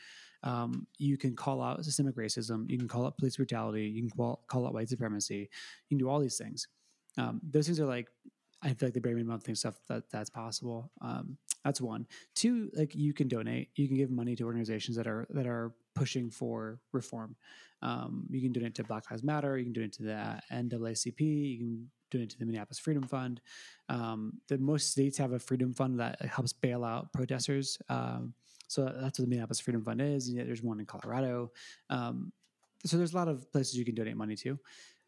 [0.43, 2.69] Um, you can call out systemic racism.
[2.69, 3.85] You can call out police brutality.
[3.85, 5.49] You can call, call out white supremacy.
[5.89, 6.67] You can do all these things.
[7.17, 8.09] Um, those things are like
[8.63, 10.91] I feel like the bare minimum thing stuff that that's possible.
[11.01, 12.07] Um, that's one.
[12.35, 13.71] Two, like you can donate.
[13.77, 17.37] You can give money to organizations that are that are pushing for reform.
[17.83, 19.59] Um, you can donate to Black Lives Matter.
[19.59, 21.21] You can donate to the NAACP.
[21.21, 23.41] You can donate to the Minneapolis Freedom Fund.
[23.89, 27.79] Um, the most states have a freedom fund that helps bail out protesters.
[27.89, 28.35] Um,
[28.69, 30.29] so that's what the Minneapolis Freedom Fund is.
[30.29, 31.51] And yet there's one in Colorado.
[31.91, 32.33] Um,
[32.87, 34.59] so there's a lot of places you can donate money to.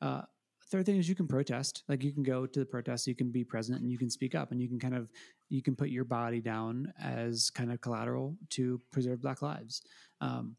[0.02, 0.22] Uh,
[0.71, 1.83] third thing is you can protest.
[1.89, 4.35] Like you can go to the protest, you can be present, and you can speak
[4.35, 5.11] up, and you can kind of
[5.49, 9.83] you can put your body down as kind of collateral to preserve Black lives.
[10.21, 10.57] Um,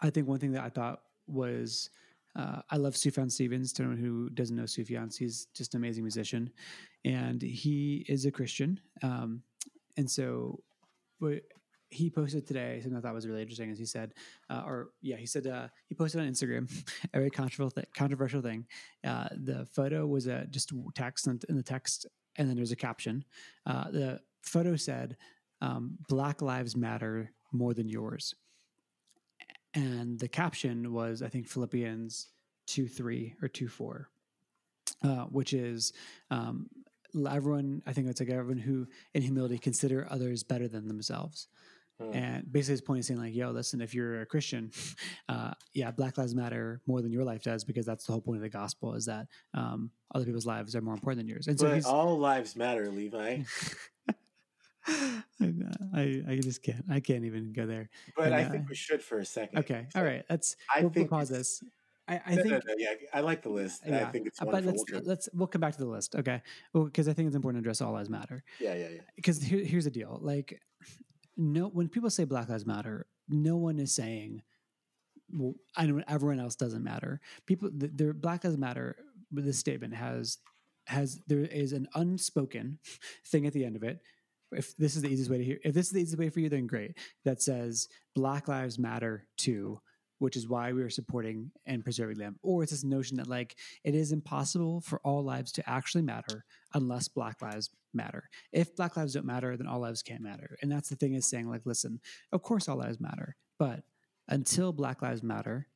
[0.00, 1.90] I think one thing that I thought was
[2.36, 3.72] uh, I love Sufjan Stevens.
[3.74, 6.50] To anyone who doesn't know Sufjan, he's just an amazing musician,
[7.04, 8.78] and he is a Christian.
[9.02, 9.42] Um,
[9.96, 10.60] and so,
[11.20, 11.42] but
[11.96, 13.70] he posted today something I thought was really interesting.
[13.70, 14.12] Is he said,
[14.50, 16.70] uh, or yeah, he said uh, he posted on Instagram
[17.14, 18.66] a very controversial th- controversial thing.
[19.04, 22.76] Uh, the photo was a just text and in the text, and then there's a
[22.76, 23.24] caption.
[23.64, 25.16] Uh, the photo said,
[25.60, 28.34] um, "Black Lives Matter more than yours."
[29.76, 32.28] and the caption was I think Philippians
[32.66, 34.08] two three or two four,
[35.04, 35.92] uh, which is
[36.30, 36.68] um,
[37.14, 37.82] everyone.
[37.86, 41.48] I think it's like everyone who in humility consider others better than themselves.
[42.00, 42.12] Hmm.
[42.12, 44.70] And basically, his point is saying like, "Yo, listen, if you're a Christian,
[45.28, 48.36] uh, yeah, Black Lives Matter more than your life does because that's the whole point
[48.36, 51.58] of the gospel is that um, other people's lives are more important than yours." And
[51.58, 53.42] so But he's, all lives matter, Levi.
[54.88, 55.22] I,
[55.94, 57.88] I, I just can't, I can't even go there.
[58.16, 59.58] But And, I uh, think we should for a second.
[59.60, 61.62] Okay, all right, let's I we'll, we'll think pause this.
[62.08, 63.82] I, I No, think no, no, yeah, I like the list.
[63.84, 66.14] I Yeah, think it's Uh, but let's We'll let's we'll come back to the list,
[66.14, 66.40] okay?
[66.72, 68.44] Because I think it's important to address all lives matter.
[68.60, 69.00] yeah, yeah, yeah.
[69.16, 70.60] Because here, here's the deal: like,
[71.36, 74.42] no, when people say Black Lives Matter, no one is saying,
[75.32, 77.20] well, I know everyone else doesn't matter.
[77.46, 78.96] People, the, the Black Lives Matter.
[79.32, 80.38] This statement has
[80.86, 82.78] has there is an unspoken
[83.26, 84.00] thing at the end of it.
[84.52, 86.38] If this is the easiest way to hear, if this is the easiest way for
[86.38, 86.96] you, then great.
[87.24, 89.80] That says Black Lives Matter too
[90.18, 92.38] which is why we are supporting and preserving them.
[92.42, 96.44] Or it's this notion that like it is impossible for all lives to actually matter
[96.74, 98.28] unless Black lives matter.
[98.52, 100.56] If Black lives don't matter, then all lives can't matter.
[100.62, 102.00] And that's the thing is saying like, listen,
[102.32, 103.82] of course all lives matter, but
[104.28, 105.66] until Black lives matter,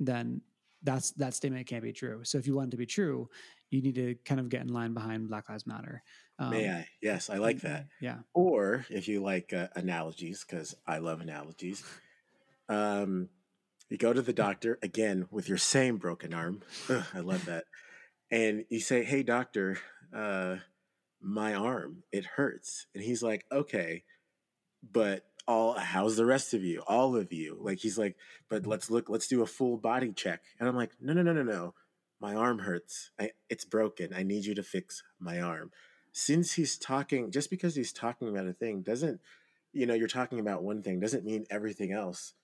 [0.00, 0.42] then
[0.82, 2.20] that's that statement can't be true.
[2.24, 3.28] So if you want it to be true,
[3.70, 6.02] you need to kind of get in line behind Black Lives Matter.
[6.38, 6.86] Um, May I?
[7.02, 7.86] Yes, I like that.
[8.00, 8.18] Yeah.
[8.34, 11.82] Or if you like uh, analogies, because I love analogies,
[12.68, 13.28] um,
[13.88, 16.62] you go to the doctor again with your same broken arm.
[16.88, 17.64] Ugh, I love that.
[18.30, 19.78] and you say, "Hey, doctor,
[20.12, 20.56] uh,
[21.20, 24.04] my arm it hurts," and he's like, "Okay,
[24.82, 28.16] but all how's the rest of you, all of you?" Like he's like,
[28.48, 31.32] "But let's look, let's do a full body check," and I'm like, "No, no, no,
[31.32, 31.74] no, no."
[32.20, 33.10] My arm hurts.
[33.20, 34.14] I, it's broken.
[34.14, 35.72] I need you to fix my arm.
[36.12, 39.20] Since he's talking, just because he's talking about a thing doesn't,
[39.72, 42.34] you know, you're talking about one thing doesn't mean everything else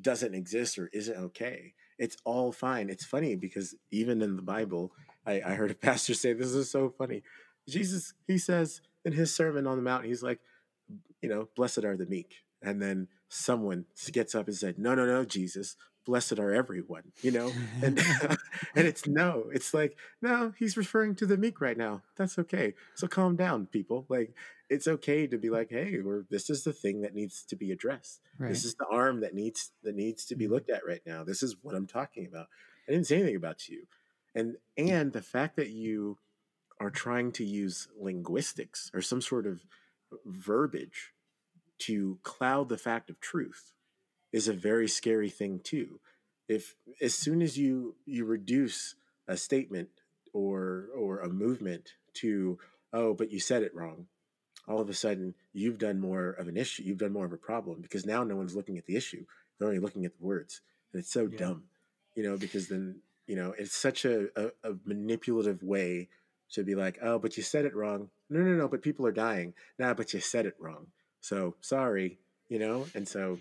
[0.00, 1.74] doesn't exist or isn't okay.
[1.98, 2.88] It's all fine.
[2.88, 4.92] It's funny because even in the Bible,
[5.26, 7.22] I, I heard a pastor say, This is so funny.
[7.68, 10.40] Jesus, he says in his Sermon on the Mount, he's like,
[11.20, 12.34] you know, blessed are the meek.
[12.60, 17.30] And then someone gets up and said, No, no, no, Jesus, blessed are everyone, you
[17.30, 17.50] know?
[17.82, 17.98] And
[18.74, 22.02] and it's no, it's like, no, he's referring to the meek right now.
[22.16, 22.74] That's okay.
[22.94, 24.06] So calm down, people.
[24.08, 24.34] Like
[24.68, 27.70] it's okay to be like, hey, we're this is the thing that needs to be
[27.72, 28.20] addressed.
[28.38, 28.48] Right.
[28.48, 30.54] This is the arm that needs that needs to be mm-hmm.
[30.54, 31.24] looked at right now.
[31.24, 32.46] This is what I'm talking about.
[32.88, 33.86] I didn't say anything about you.
[34.34, 36.18] And and the fact that you
[36.80, 39.60] are trying to use linguistics or some sort of
[40.26, 41.12] verbiage
[41.78, 43.72] to cloud the fact of truth
[44.32, 46.00] is a very scary thing too.
[46.48, 48.94] If as soon as you you reduce
[49.28, 49.88] a statement
[50.32, 52.58] or or a movement to
[52.92, 54.06] oh but you said it wrong
[54.68, 57.38] all of a sudden you've done more of an issue you've done more of a
[57.38, 59.24] problem because now no one's looking at the issue
[59.58, 60.60] they're only looking at the words
[60.92, 61.38] and it's so yeah.
[61.38, 61.64] dumb
[62.14, 66.08] you know because then you know it's such a, a, a, manipulative way
[66.50, 69.12] to be like oh but you said it wrong no no no but people are
[69.12, 70.86] dying nah but you said it wrong
[71.20, 72.18] so sorry
[72.48, 73.38] you know and so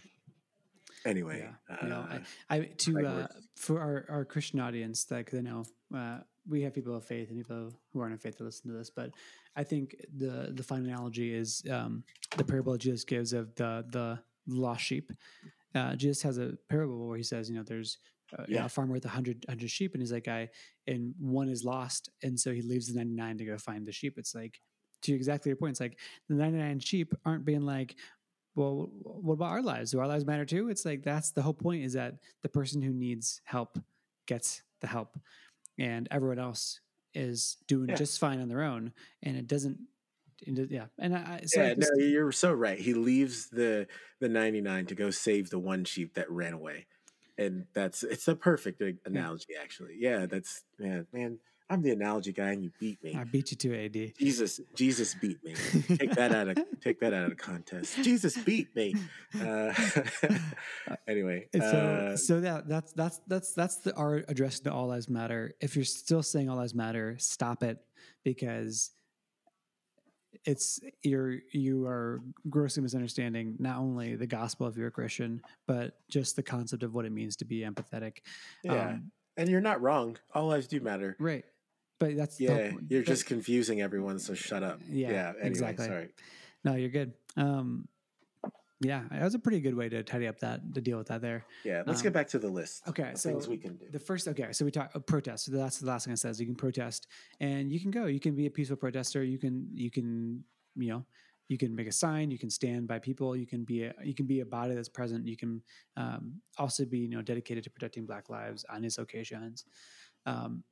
[1.05, 1.75] anyway yeah.
[1.75, 2.05] Uh, no,
[2.49, 5.63] I, I to uh, for our, our christian audience that you know
[5.95, 8.77] uh, we have people of faith and people who aren't of faith to listen to
[8.77, 9.11] this but
[9.55, 12.03] i think the the fine analogy is um,
[12.37, 15.11] the parable jesus gives of the the lost sheep
[15.75, 17.97] uh, jesus has a parable where he says you know there's
[18.37, 18.65] uh, yeah.
[18.65, 20.47] a farmer with a hundred hundred sheep and he's like i
[20.87, 24.17] and one is lost and so he leaves the 99 to go find the sheep
[24.17, 24.61] it's like
[25.01, 25.97] to exactly your point it's like
[26.29, 27.95] the 99 sheep aren't being like
[28.55, 29.91] well, what about our lives?
[29.91, 30.69] Do our lives matter too?
[30.69, 33.79] It's like that's the whole point is that the person who needs help
[34.27, 35.17] gets the help,
[35.77, 36.79] and everyone else
[37.13, 37.95] is doing yeah.
[37.95, 38.91] just fine on their own,
[39.23, 39.79] and it doesn't.
[40.45, 42.79] yeah, and I, so yeah, no, you're so right.
[42.79, 43.87] He leaves the
[44.19, 46.87] the 99 to go save the one sheep that ran away,
[47.37, 49.59] and that's it's a perfect analogy, yeah.
[49.61, 49.95] actually.
[49.97, 51.39] Yeah, that's man, man
[51.71, 53.15] I'm the analogy guy and you beat me.
[53.15, 54.13] I beat you to AD.
[54.17, 55.53] Jesus, Jesus beat me.
[55.95, 57.95] take that out of take that out of the contest.
[58.03, 58.93] Jesus beat me.
[59.41, 59.73] Uh,
[61.07, 65.07] anyway, so uh, so that that's that's that's that's the our address to all lives
[65.07, 65.53] matter.
[65.61, 67.77] If you're still saying all lives matter, stop it
[68.25, 68.91] because
[70.43, 75.99] it's you're you are grossly misunderstanding not only the gospel if you're a Christian, but
[76.09, 78.17] just the concept of what it means to be empathetic.
[78.61, 78.89] Yeah.
[78.89, 80.17] Um, and you're not wrong.
[80.33, 81.15] All lives do matter.
[81.17, 81.45] Right.
[82.01, 82.71] But that's yeah.
[82.89, 84.17] You're but, just confusing everyone.
[84.17, 84.81] So shut up.
[84.89, 85.11] Yeah.
[85.11, 85.85] yeah anyway, exactly.
[85.85, 86.09] Sorry.
[86.63, 87.13] No, you're good.
[87.37, 87.87] Um,
[88.79, 91.21] yeah, that was a pretty good way to tidy up that to deal with that
[91.21, 91.45] there.
[91.63, 92.87] Yeah, let's um, get back to the list.
[92.87, 93.85] Okay, so things we can do.
[93.91, 95.45] The first, okay, so we talk uh, protest.
[95.45, 96.39] So that's the last thing it says.
[96.39, 97.05] You can protest,
[97.39, 98.07] and you can go.
[98.07, 99.23] You can be a peaceful protester.
[99.23, 100.43] You can you can
[100.75, 101.05] you know
[101.49, 102.31] you can make a sign.
[102.31, 103.35] You can stand by people.
[103.35, 105.27] You can be a you can be a body that's present.
[105.27, 105.61] You can
[105.97, 109.65] um, also be you know dedicated to protecting Black lives on these occasions.
[110.25, 110.63] Um,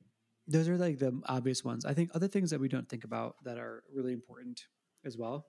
[0.50, 1.84] those are like the obvious ones.
[1.84, 4.66] I think other things that we don't think about that are really important
[5.04, 5.46] as well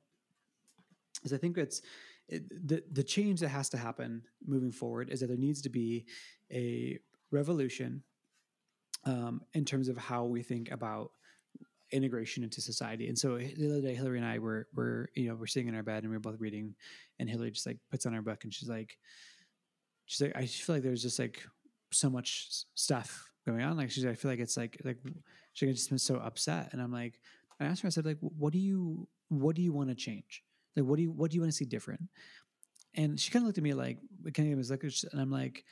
[1.24, 1.82] is I think it's
[2.30, 5.70] it, the the change that has to happen moving forward is that there needs to
[5.70, 6.06] be
[6.52, 7.00] a
[7.32, 8.04] revolution
[9.06, 11.12] um, in terms of how we think about
[11.92, 13.08] integration into society.
[13.08, 15.76] And so the other day, Hillary and I were were you know we're sitting in
[15.76, 16.76] our bed and we are both reading,
[17.18, 19.00] and Hillary just like puts on her book and she's like,
[20.06, 21.44] she's like I feel like there's just like
[21.92, 23.78] so much stuff going on.
[23.78, 24.98] Like she's, I feel like it's like like
[25.54, 26.70] she just been so upset.
[26.72, 27.20] And I'm like,
[27.60, 30.44] I asked her, I said, like, what do you what do you want to change?
[30.76, 32.02] Like, what do you what do you want to see different?
[32.96, 34.00] And she kind of looked at me like,
[34.34, 35.64] kind of was like, and I'm like,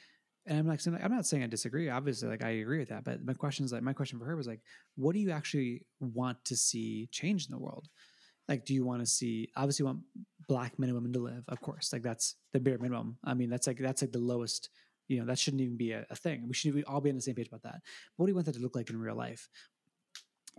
[0.46, 1.90] and I'm like, I'm not saying I disagree.
[1.90, 3.04] Obviously, like I agree with that.
[3.04, 4.62] But my question is like, my question for her was like,
[4.96, 7.88] what do you actually want to see change in the world?
[8.48, 9.50] Like, do you want to see?
[9.56, 10.00] Obviously, want
[10.48, 11.94] black men and women to live, of course.
[11.94, 13.18] Like that's the bare minimum.
[13.24, 14.70] I mean, that's like that's like the lowest
[15.10, 17.22] you know that shouldn't even be a, a thing we should all be on the
[17.22, 19.16] same page about that but what do you want that to look like in real
[19.16, 19.50] life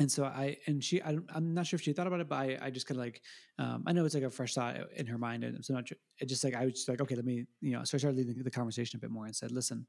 [0.00, 2.36] and so I and she I, am not sure if she thought about it, but
[2.36, 3.20] I, I just kind of like
[3.58, 6.26] um, I know it's like a fresh thought in her mind, and so not it
[6.26, 7.84] just like I was just like okay, let me you know.
[7.84, 9.86] So I started leading the conversation a bit more and said, listen,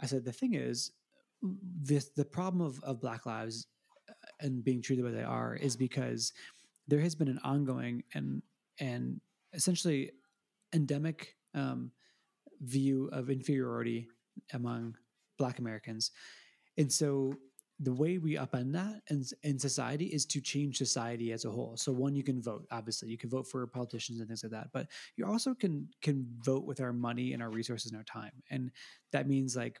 [0.00, 0.92] I said the thing is
[1.42, 3.66] this the problem of of Black lives
[4.08, 6.32] uh, and being treated the way they are is because
[6.88, 8.42] there has been an ongoing and
[8.80, 9.20] and
[9.52, 10.12] essentially
[10.72, 11.90] endemic um,
[12.60, 14.08] view of inferiority
[14.52, 14.96] among
[15.38, 16.10] Black Americans.
[16.76, 17.34] And so
[17.80, 21.76] the way we upend that in, in society is to change society as a whole.
[21.76, 22.66] So one, you can vote.
[22.70, 24.68] Obviously, you can vote for politicians and things like that.
[24.72, 28.32] But you also can can vote with our money and our resources and our time.
[28.50, 28.70] And
[29.12, 29.80] that means like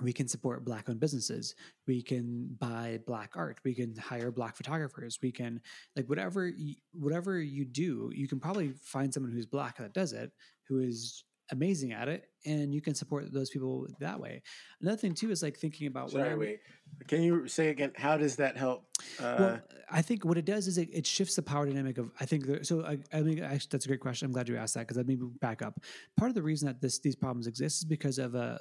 [0.00, 1.54] we can support black owned businesses
[1.86, 5.60] we can buy black art we can hire black photographers we can
[5.96, 6.50] like whatever
[6.92, 10.32] whatever you do you can probably find someone who's black that does it
[10.66, 14.42] who is amazing at it and you can support those people that way.
[14.80, 16.60] Another thing too is like thinking about Sorry, wait.
[17.06, 18.84] Can you say again how does that help
[19.20, 22.10] uh, well i think what it does is it, it shifts the power dynamic of
[22.20, 24.26] i think there, so i, I mean actually that's a great question.
[24.26, 25.80] I'm glad you asked that because let me back up.
[26.16, 28.60] Part of the reason that this these problems exist is because of a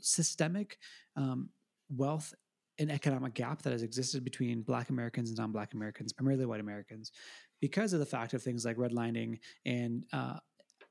[0.00, 0.78] systemic
[1.16, 1.50] um,
[1.94, 2.34] wealth
[2.78, 7.12] and economic gap that has existed between black americans and non-black americans primarily white americans
[7.60, 10.38] because of the fact of things like redlining and uh,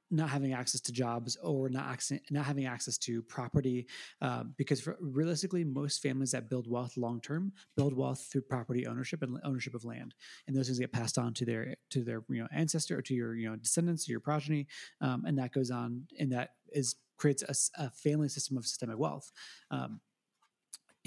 [0.09, 3.87] not having access to jobs or not access, not having access to property
[4.21, 8.87] uh, because for, realistically most families that build wealth long term build wealth through property
[8.87, 10.13] ownership and ownership of land
[10.47, 13.13] and those things get passed on to their to their you know ancestor or to
[13.13, 14.67] your you know descendants to your progeny
[15.01, 18.97] um, and that goes on and that is creates a, a family system of systemic
[18.97, 19.31] wealth.
[19.71, 19.99] Um,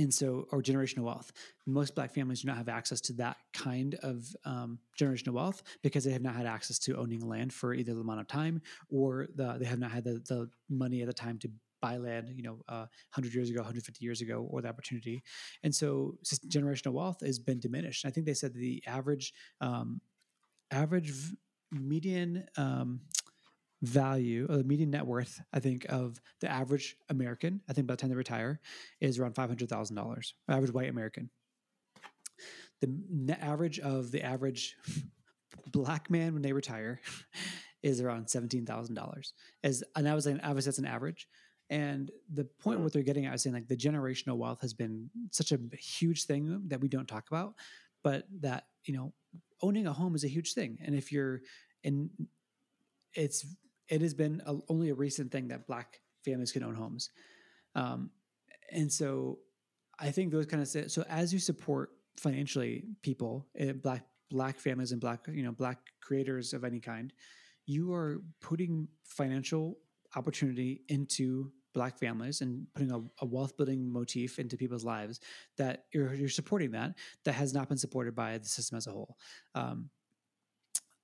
[0.01, 1.33] and so or generational wealth.
[1.67, 6.05] Most black families do not have access to that kind of um, generational wealth because
[6.05, 9.29] they have not had access to owning land for either the amount of time or
[9.35, 11.51] the, they have not had the, the money at the time to
[11.83, 15.23] buy land you know uh, 100 years ago 150 years ago or the opportunity.
[15.63, 16.17] And so
[16.49, 18.05] generational wealth has been diminished.
[18.05, 20.01] I think they said the average um,
[20.71, 21.13] average
[21.73, 23.01] median um,
[23.83, 27.95] value or the median net worth, I think, of the average American, I think by
[27.95, 28.61] the time they retire,
[29.01, 31.31] is around $500,000, average white American.
[32.81, 34.77] The net average of the average
[35.73, 37.01] black man when they retire
[37.83, 39.33] is around $17,000.
[39.65, 41.27] As, and I was saying, obviously that's an average.
[41.71, 45.09] And the point what they're getting at is saying like the generational wealth has been
[45.31, 47.55] such a huge thing that we don't talk about,
[48.03, 49.13] but that, you know,
[49.63, 50.79] owning a home is a huge thing.
[50.85, 51.43] And if you're
[51.85, 52.11] in,
[53.15, 53.47] it's
[53.91, 57.11] it has been a, only a recent thing that black families can own homes.
[57.75, 58.11] Um,
[58.73, 59.39] and so
[59.99, 64.93] I think those kind of so as you support financially people, uh, black black families
[64.93, 67.13] and black you know black creators of any kind,
[67.67, 69.79] you are putting financial
[70.17, 75.21] opportunity into black families and putting a, a, wealth building motif into people's lives
[75.57, 78.91] that you're, you're, supporting that that has not been supported by the system as a
[78.91, 79.17] whole
[79.55, 79.89] um,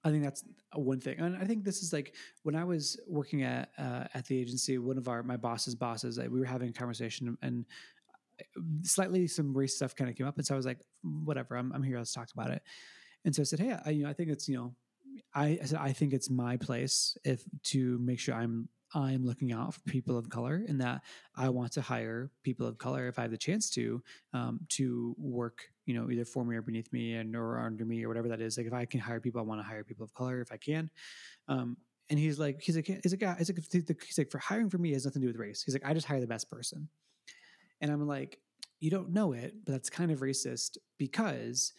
[0.07, 0.45] I think that's
[0.75, 4.25] one thing, and I think this is like when I was working at uh, at
[4.27, 4.79] the agency.
[4.79, 7.65] One of our my boss's bosses, we were having a conversation, and
[8.83, 11.73] slightly some race stuff kind of came up, and so I was like, "Whatever, I'm,
[11.73, 11.99] I'm here.
[11.99, 12.63] Let's talk about it."
[13.25, 14.75] And so I said, "Hey, I, you know, I think it's you know,
[15.35, 19.53] I, I said I think it's my place if to make sure I'm I'm looking
[19.53, 21.03] out for people of color and that
[21.35, 25.15] I want to hire people of color if I have the chance to um, to
[25.19, 28.29] work, you know, either for me or beneath me and or under me or whatever
[28.29, 28.57] that is.
[28.57, 30.57] Like if I can hire people, I want to hire people of color if I
[30.57, 30.91] can.
[31.49, 31.77] Um,
[32.09, 34.93] and he's like, he's like, he's like, he's like, he's like, for hiring for me
[34.93, 35.63] has nothing to do with race.
[35.65, 36.89] He's like, I just hire the best person.
[37.81, 38.39] And I'm like,
[38.79, 41.73] you don't know it, but that's kind of racist because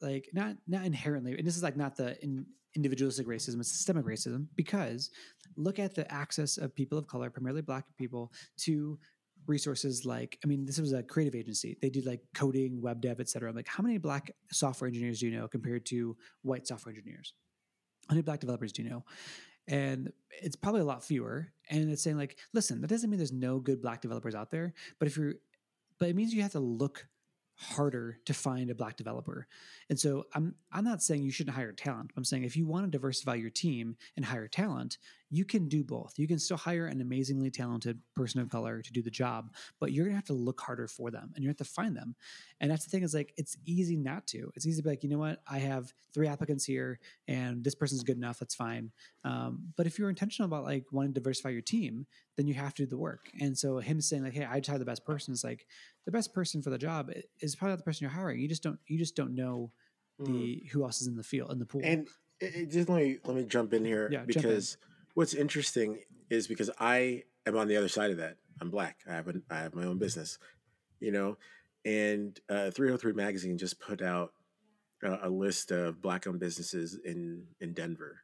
[0.00, 4.04] like not not inherently and this is like not the in, individualistic racism it's systemic
[4.04, 5.10] racism because
[5.58, 8.98] look at the access of people of color, primarily black people, to
[9.46, 11.76] resources like i mean this was a creative agency.
[11.80, 13.52] They did like coding web dev et cetera.
[13.52, 17.34] Like how many black software engineers do you know compared to white software engineers?
[18.08, 19.04] How many black developers do you know?
[19.66, 21.48] And it's probably a lot fewer.
[21.70, 24.74] And it's saying like listen that doesn't mean there's no good black developers out there
[24.98, 25.34] but if you're
[25.98, 27.06] but it means you have to look
[27.60, 29.48] harder to find a black developer.
[29.90, 32.12] And so I'm I'm not saying you shouldn't hire talent.
[32.16, 34.98] I'm saying if you want to diversify your team and hire talent,
[35.30, 36.14] you can do both.
[36.18, 39.92] You can still hire an amazingly talented person of color to do the job, but
[39.92, 42.14] you're gonna have to look harder for them and you have to find them.
[42.60, 44.50] And that's the thing is like it's easy not to.
[44.56, 47.74] It's easy to be like, you know what, I have three applicants here and this
[47.74, 48.90] person's good enough, that's fine.
[49.24, 52.06] Um, but if you're intentional about like wanting to diversify your team,
[52.36, 53.30] then you have to do the work.
[53.40, 55.66] And so him saying like, hey, I just hire the best person is like
[56.06, 57.10] the best person for the job
[57.40, 58.40] is probably not the person you're hiring.
[58.40, 59.72] You just don't you just don't know
[60.18, 60.68] the mm.
[60.70, 61.82] who else is in the field in the pool.
[61.84, 62.08] And
[62.40, 64.76] it, just let me let me jump in here yeah, because
[65.18, 65.98] what's interesting
[66.30, 68.36] is because I am on the other side of that.
[68.60, 69.00] I'm black.
[69.10, 70.38] I have a, I have my own business,
[71.00, 71.36] you know,
[71.84, 74.32] and uh, 303 magazine just put out
[75.02, 78.20] a, a list of black-owned businesses in in Denver,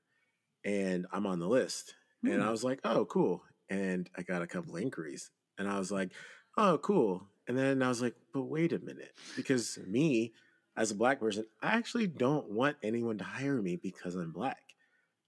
[0.64, 1.94] and I'm on the list.
[2.24, 2.34] Mm.
[2.34, 2.52] And I hmm.
[2.52, 3.42] was like, oh, cool.
[3.68, 6.12] And I got a couple inquiries, and I was like,
[6.56, 7.26] oh, cool.
[7.48, 10.32] And then I was like, but wait a minute, because me
[10.76, 14.62] as a black person, I actually don't want anyone to hire me because I'm black.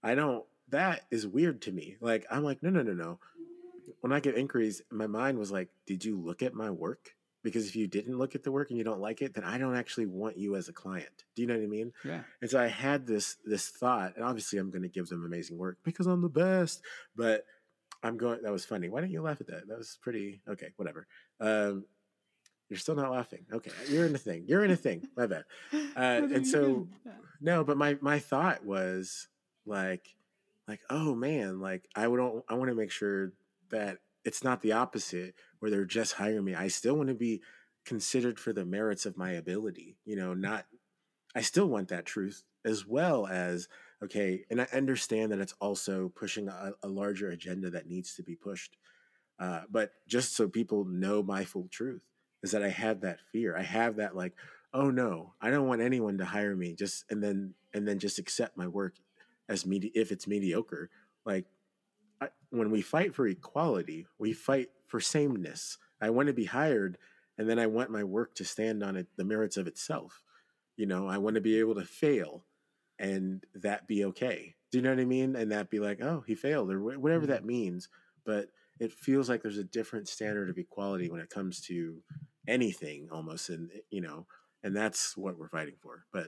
[0.01, 1.97] I don't that is weird to me.
[2.01, 3.19] Like I'm like, no, no, no, no.
[4.01, 7.15] When I get inquiries, my mind was like, did you look at my work?
[7.47, 9.57] because if you didn't look at the work and you don't like it, then I
[9.57, 11.23] don't actually want you as a client.
[11.33, 11.93] Do you know what I mean?
[12.03, 12.21] Yeah.
[12.41, 15.57] And so I had this this thought, and obviously I'm going to give them amazing
[15.57, 16.81] work because I'm the best.
[17.15, 17.45] But
[18.03, 18.41] I'm going.
[18.41, 18.89] That was funny.
[18.89, 19.67] Why didn't you laugh at that?
[19.69, 20.73] That was pretty okay.
[20.75, 21.07] Whatever.
[21.39, 21.85] Um,
[22.69, 23.45] you're still not laughing.
[23.53, 24.43] Okay, you're in a thing.
[24.45, 25.07] You're in a thing.
[25.15, 25.45] My bad.
[25.95, 26.87] Uh, and so
[27.41, 29.29] no, but my my thought was
[29.65, 30.16] like,
[30.67, 33.33] like oh man, like I would I want to make sure
[33.69, 36.55] that it's not the opposite where they're just hiring me.
[36.55, 37.41] I still want to be
[37.85, 39.97] considered for the merits of my ability.
[40.05, 40.65] You know, not.
[41.35, 43.67] I still want that truth as well as
[44.03, 48.23] okay, and I understand that it's also pushing a, a larger agenda that needs to
[48.23, 48.77] be pushed.
[49.39, 52.01] Uh, but just so people know my full truth
[52.43, 53.55] is that I have that fear.
[53.55, 54.33] I have that like,
[54.73, 58.19] oh no, I don't want anyone to hire me just and then and then just
[58.19, 58.95] accept my work
[59.49, 60.89] as medi- if it's mediocre.
[61.25, 61.45] Like
[62.21, 65.77] I, when we fight for equality, we fight for sameness.
[66.01, 66.97] I want to be hired,
[67.37, 70.23] and then I want my work to stand on it, the merits of itself.
[70.75, 72.43] You know, I want to be able to fail,
[72.99, 74.55] and that be okay.
[74.71, 75.35] Do you know what I mean?
[75.35, 77.31] And that be like, oh, he failed, or wh- whatever mm-hmm.
[77.31, 77.89] that means.
[78.25, 82.01] But it feels like there's a different standard of equality when it comes to
[82.47, 84.25] anything, almost, and you know,
[84.63, 86.05] and that's what we're fighting for.
[86.11, 86.27] But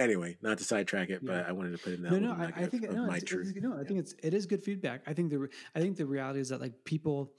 [0.00, 1.32] anyway, not to sidetrack it, yeah.
[1.32, 2.12] but I wanted to put in that.
[2.12, 3.52] No, no, I, I, think no, my it's, truth.
[3.54, 5.02] It's, no, I think it's it is good feedback.
[5.06, 7.32] I think the I think the reality is that like people,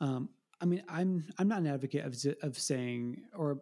[0.00, 0.28] um,
[0.60, 3.58] I mean, I'm I'm not an advocate of of saying or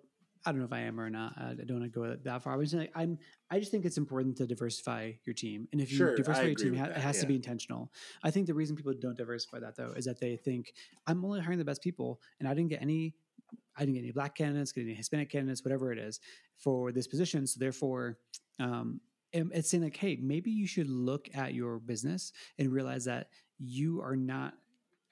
[0.46, 1.32] I don't know if I am or not.
[1.38, 2.52] I don't want to go that far.
[2.52, 3.18] I was like, I'm.
[3.50, 6.54] I just think it's important to diversify your team, and if you sure, diversify your
[6.54, 7.20] team, it has yeah.
[7.22, 7.90] to be intentional.
[8.22, 10.74] I think the reason people don't diversify that though is that they think
[11.06, 13.14] I'm only hiring the best people, and I didn't get any
[13.76, 16.20] I didn't get any black candidates, get any Hispanic candidates, whatever it is
[16.56, 17.46] for this position.
[17.46, 18.18] So therefore,
[18.60, 19.00] um,
[19.32, 23.28] it's saying like, hey, maybe you should look at your business and realize that
[23.58, 24.54] you are not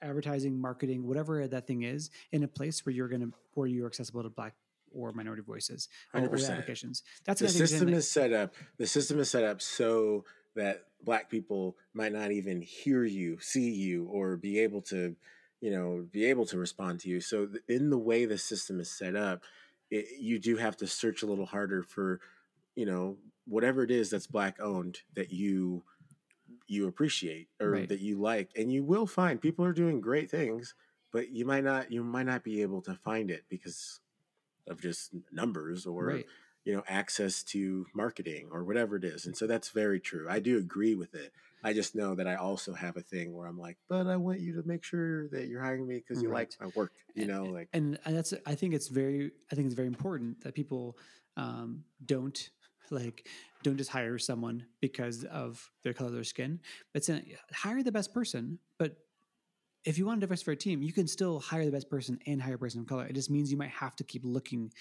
[0.01, 4.23] advertising, marketing, whatever that thing is, in a place where you're to where you're accessible
[4.23, 4.53] to black
[4.93, 7.03] or minority voices or, or applications.
[7.25, 8.53] That's the system is set up.
[8.77, 10.25] The system is set up so
[10.55, 15.15] that black people might not even hear you, see you, or be able to
[15.63, 18.91] you know be able to respond to you so in the way the system is
[18.91, 19.43] set up
[19.89, 22.19] it, you do have to search a little harder for
[22.75, 23.15] you know
[23.47, 25.81] whatever it is that's black owned that you
[26.67, 27.87] you appreciate or right.
[27.87, 30.75] that you like and you will find people are doing great things
[31.13, 34.01] but you might not you might not be able to find it because
[34.67, 36.25] of just numbers or right.
[36.65, 40.39] You know access to marketing or whatever it is and so that's very true i
[40.39, 41.31] do agree with it
[41.63, 44.41] I just know that I also have a thing where I'm like, but I want
[44.41, 46.53] you to make sure that you're hiring me because you right.
[46.59, 47.69] like my work, you know, like.
[47.71, 50.97] And, and that's I think it's very I think it's very important that people
[51.37, 52.49] um, don't
[52.91, 53.27] like
[53.63, 56.59] don't just hire someone because of their color of their skin,
[56.93, 57.09] but
[57.53, 58.59] hire the best person.
[58.77, 58.97] But
[59.85, 62.41] if you want to diversify a team, you can still hire the best person and
[62.41, 63.05] hire a person of color.
[63.05, 64.71] It just means you might have to keep looking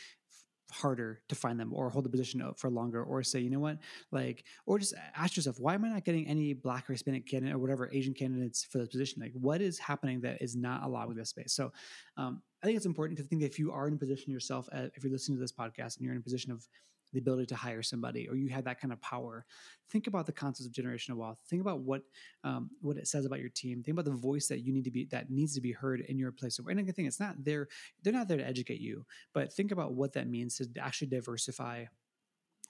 [0.73, 3.79] harder to find them or hold the position for longer or say you know what?
[4.11, 7.55] Like or just ask yourself why am i not getting any black or hispanic candidate
[7.55, 9.23] or whatever asian candidates for this position?
[9.23, 11.53] Like what is happening that is not allowing this space?
[11.53, 11.73] So
[12.17, 14.87] um, i think it's important to think if you are in a position yourself uh,
[14.95, 16.67] if you're listening to this podcast and you're in a position of
[17.13, 19.45] the ability to hire somebody or you have that kind of power.
[19.91, 21.39] Think about the concepts of generational wealth.
[21.49, 22.03] Think about what
[22.45, 23.83] um, what it says about your team.
[23.83, 26.19] Think about the voice that you need to be that needs to be heard in
[26.19, 26.73] your place of work.
[26.73, 27.69] and again thing it's not there
[28.03, 29.05] they're not there to educate you
[29.35, 31.85] but think about what that means to actually diversify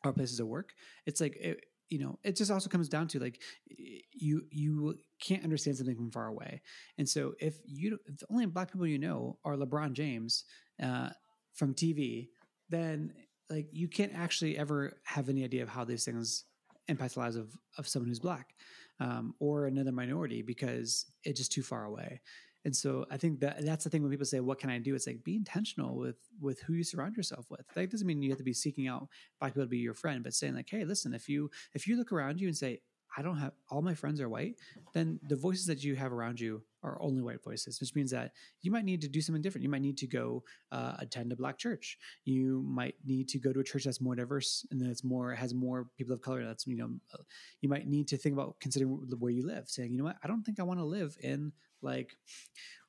[0.05, 0.73] our places of work.
[1.07, 5.45] It's like it, you know it just also comes down to like you you can't
[5.45, 6.63] understand something from far away.
[6.99, 10.45] And so if you if the only black people you know are lebron james
[10.83, 11.11] uh,
[11.55, 12.29] from tv
[12.71, 13.13] then
[13.51, 16.45] like you can't actually ever have any idea of how these things
[16.89, 18.55] impact the lives of, of someone who's black
[19.01, 22.21] um, or another minority because it's just too far away.
[22.65, 24.95] And so i think that that's the thing when people say what can i do?
[24.95, 27.67] It's like be intentional with with who you surround yourself with.
[27.75, 29.09] That doesn't mean you have to be seeking out
[29.41, 31.97] black people to be your friend but saying like hey listen if you if you
[31.97, 32.81] look around you and say
[33.17, 34.57] I don't have all my friends are white,
[34.95, 38.33] then the voices that you have around you are only white voices, which means that
[38.61, 39.63] you might need to do something different.
[39.63, 41.99] You might need to go uh, attend a black church.
[42.25, 45.55] You might need to go to a church that's more diverse and that's more has
[45.55, 46.45] more people of color.
[46.45, 47.23] That's you know, uh,
[47.61, 50.29] you might need to think about considering where you live, saying, you know what, I
[50.29, 51.53] don't think I want to live in
[51.83, 52.17] like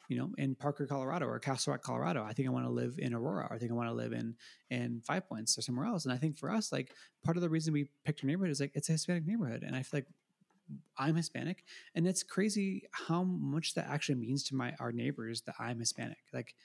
[0.10, 2.24] you know, in Parker, Colorado or Castle Rock, Colorado.
[2.24, 3.48] I think I want to live in Aurora.
[3.50, 4.36] Or I think I want to live in
[4.70, 6.06] in Five Points or somewhere else.
[6.06, 8.60] And I think for us, like part of the reason we picked our neighborhood is
[8.60, 9.64] like it's a Hispanic neighborhood.
[9.66, 10.08] And I feel like
[10.98, 11.64] I'm Hispanic,
[11.96, 16.18] and it's crazy how much that actually means to my our neighbors that I'm Hispanic.
[16.34, 16.56] Like,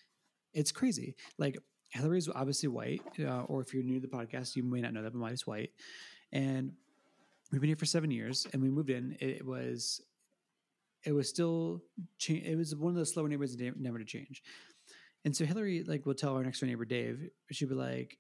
[0.53, 1.15] it's crazy.
[1.39, 1.59] Like
[1.91, 5.03] Hillary's obviously white, uh, or if you're new to the podcast, you may not know
[5.03, 5.71] that, but Molly's white,
[6.33, 6.73] and
[7.51, 8.47] we've been here for seven years.
[8.53, 9.17] And we moved in.
[9.21, 10.01] It was
[11.05, 11.83] it was still
[12.19, 14.43] cha- it was one of the slower neighborhoods never to change
[15.25, 18.19] And so Hillary like will tell our next door neighbor Dave, she'd be like,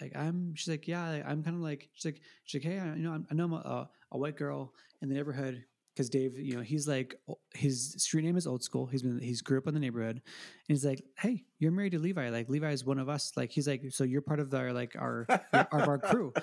[0.00, 2.94] like I'm, she's like, yeah, I'm kind of like, she's like, she's like, hey, I,
[2.94, 5.64] you know, I'm, I know I'm a, a white girl in the neighborhood
[6.00, 7.16] because Dave, you know, he's like
[7.52, 8.86] his street name is old school.
[8.86, 10.22] He's been he's grew up in the neighborhood, and
[10.66, 12.30] he's like, "Hey, you're married to Levi.
[12.30, 13.32] Like Levi is one of us.
[13.36, 16.32] Like he's like, so you're part of our like our of our crew."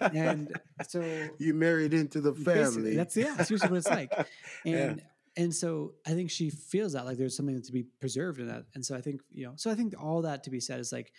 [0.00, 0.52] And
[0.86, 1.00] so
[1.38, 2.94] you married into the family.
[2.94, 4.12] That's yeah, that's usually what it's like.
[4.66, 5.42] And yeah.
[5.42, 8.64] and so I think she feels that like there's something to be preserved in that.
[8.74, 10.92] And so I think you know, so I think all that to be said is
[10.92, 11.12] like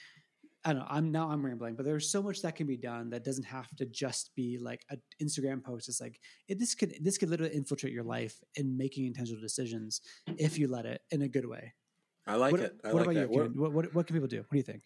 [0.66, 0.88] I don't know.
[0.90, 3.68] I'm now I'm rambling, but there's so much that can be done that doesn't have
[3.78, 5.90] to just be like an Instagram post.
[5.90, 10.02] It's like it, this could this could literally infiltrate your life in making intentional decisions
[10.38, 11.74] if you let it in a good way.
[12.26, 12.76] I like what, it.
[12.84, 13.38] I what like about you?
[13.38, 14.38] What, what, what, what can people do?
[14.38, 14.84] What do you think?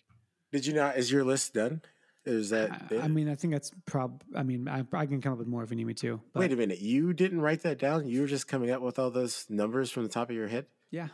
[0.52, 0.98] Did you not?
[0.98, 1.82] Is your list done?
[2.26, 2.88] Is that?
[2.92, 4.24] I, I mean, I think that's prob.
[4.36, 6.20] I mean, I, I, can come up with more if you need me to.
[6.34, 6.42] But.
[6.42, 6.80] Wait a minute.
[6.80, 8.08] You didn't write that down.
[8.08, 10.66] You were just coming up with all those numbers from the top of your head.
[10.92, 11.08] Yeah.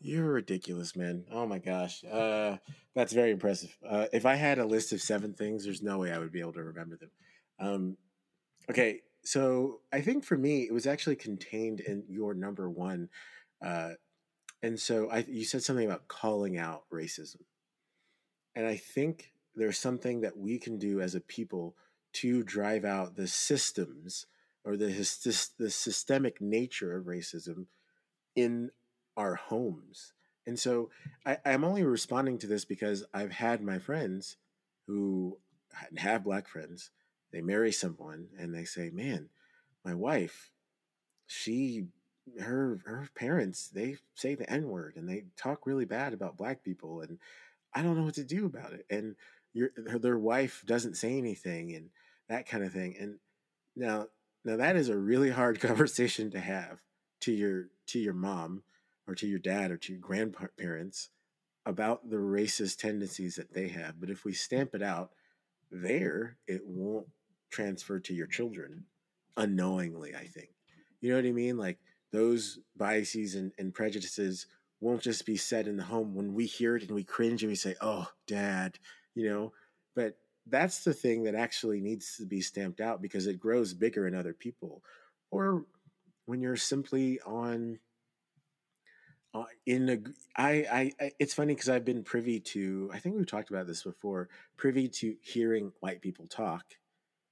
[0.00, 1.24] You're ridiculous, man.
[1.32, 2.04] Oh my gosh.
[2.04, 2.58] Uh,
[2.94, 3.76] that's very impressive.
[3.86, 6.40] Uh, if I had a list of seven things, there's no way I would be
[6.40, 7.10] able to remember them.
[7.58, 7.96] Um,
[8.70, 9.00] okay.
[9.24, 13.08] So I think for me, it was actually contained in your number one.
[13.64, 13.90] Uh,
[14.62, 17.42] and so I, you said something about calling out racism.
[18.54, 21.74] And I think there's something that we can do as a people
[22.14, 24.26] to drive out the systems
[24.64, 24.86] or the,
[25.58, 27.66] the systemic nature of racism
[28.36, 28.70] in
[29.18, 30.12] our homes.
[30.46, 30.90] And so
[31.26, 34.36] I, I'm only responding to this because I've had my friends
[34.86, 35.38] who
[35.96, 36.90] have black friends,
[37.32, 39.28] they marry someone and they say, Man,
[39.84, 40.50] my wife,
[41.26, 41.88] she
[42.40, 47.00] her her parents, they say the N-word and they talk really bad about black people
[47.02, 47.18] and
[47.74, 48.86] I don't know what to do about it.
[48.88, 49.16] And
[49.52, 51.90] your their wife doesn't say anything and
[52.28, 52.96] that kind of thing.
[52.98, 53.18] And
[53.76, 54.06] now
[54.44, 56.78] now that is a really hard conversation to have
[57.20, 58.62] to your to your mom
[59.08, 61.08] or to your dad or to your grandparents
[61.64, 63.98] about the racist tendencies that they have.
[63.98, 65.10] But if we stamp it out
[65.72, 67.06] there, it won't
[67.50, 68.84] transfer to your children
[69.36, 70.50] unknowingly, I think.
[71.00, 71.56] You know what I mean?
[71.56, 71.78] Like
[72.12, 74.46] those biases and, and prejudices
[74.80, 77.50] won't just be said in the home when we hear it and we cringe and
[77.50, 78.78] we say, oh, dad,
[79.14, 79.52] you know,
[79.94, 84.06] but that's the thing that actually needs to be stamped out because it grows bigger
[84.06, 84.82] in other people.
[85.30, 85.64] Or
[86.26, 87.78] when you're simply on
[89.34, 89.98] uh, in a,
[90.40, 93.82] I, I, it's funny because I've been privy to, I think we've talked about this
[93.82, 96.64] before, privy to hearing white people talk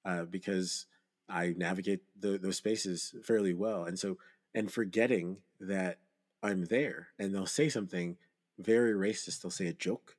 [0.05, 0.87] uh, because
[1.29, 3.85] I navigate the, those spaces fairly well.
[3.85, 4.19] And so,
[4.55, 5.99] and forgetting that
[6.43, 8.17] I'm there and they'll say something
[8.59, 9.43] very racist.
[9.43, 10.17] They'll say a joke.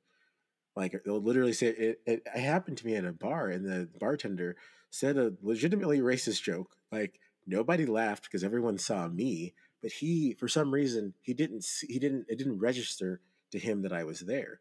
[0.76, 3.90] Like they'll literally say it, it, it happened to me at a bar and the
[4.00, 4.58] bartender
[4.90, 6.76] said a legitimately racist joke.
[6.92, 11.88] Like nobody laughed because everyone saw me but he for some reason he didn't see,
[11.88, 13.22] he didn't it didn't register
[13.52, 14.60] to him that I was there.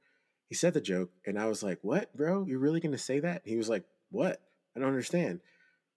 [0.48, 2.44] He said the joke and I was like, "What, bro?
[2.46, 4.40] You're really going to say that?" he was like, "What?
[4.76, 5.40] I don't understand."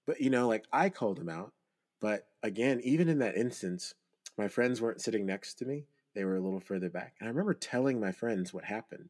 [0.05, 1.53] But you know, like I called him out,
[1.99, 3.93] but again, even in that instance,
[4.38, 5.86] my friends weren't sitting next to me.
[6.15, 7.15] They were a little further back.
[7.20, 9.09] And I remember telling my friends what happened.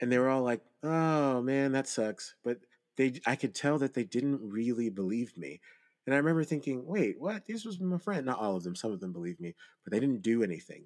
[0.00, 2.58] And they were all like, "Oh, man, that sucks." But
[2.96, 5.60] they I could tell that they didn't really believe me.
[6.06, 7.46] And I remember thinking, wait, what?
[7.46, 8.26] This was my friend.
[8.26, 8.76] Not all of them.
[8.76, 9.54] Some of them believe me,
[9.84, 10.84] but they didn't do anything.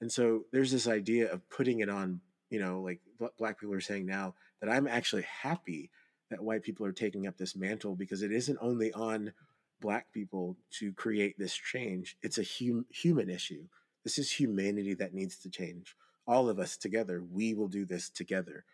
[0.00, 2.20] And so there's this idea of putting it on,
[2.50, 3.00] you know, like
[3.38, 5.90] black people are saying now that I'm actually happy
[6.30, 9.32] that white people are taking up this mantle because it isn't only on
[9.80, 12.16] black people to create this change.
[12.22, 13.68] It's a hum- human issue.
[14.04, 15.96] This is humanity that needs to change.
[16.26, 18.64] All of us together, we will do this together.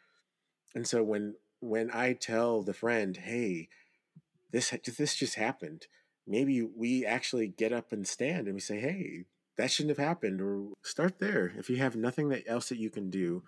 [0.75, 3.69] And so when when I tell the friend, "Hey,
[4.53, 5.87] this this just happened.
[6.27, 9.25] Maybe we actually get up and stand and we say, "Hey,
[9.57, 11.53] that shouldn't have happened." Or start there.
[11.57, 13.43] If you have nothing that else that you can do,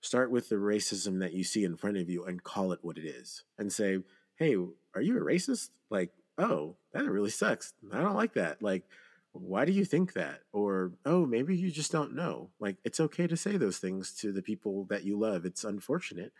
[0.00, 2.98] start with the racism that you see in front of you and call it what
[2.98, 4.02] it is, and say,
[4.36, 4.56] "Hey,
[4.94, 7.74] are you a racist?" Like, "Oh, that really sucks.
[7.92, 8.84] I don't like that." Like,
[9.32, 10.42] why do you think that?
[10.52, 12.50] Or, oh, maybe you just don't know.
[12.58, 15.44] Like, it's okay to say those things to the people that you love.
[15.44, 16.32] It's unfortunate,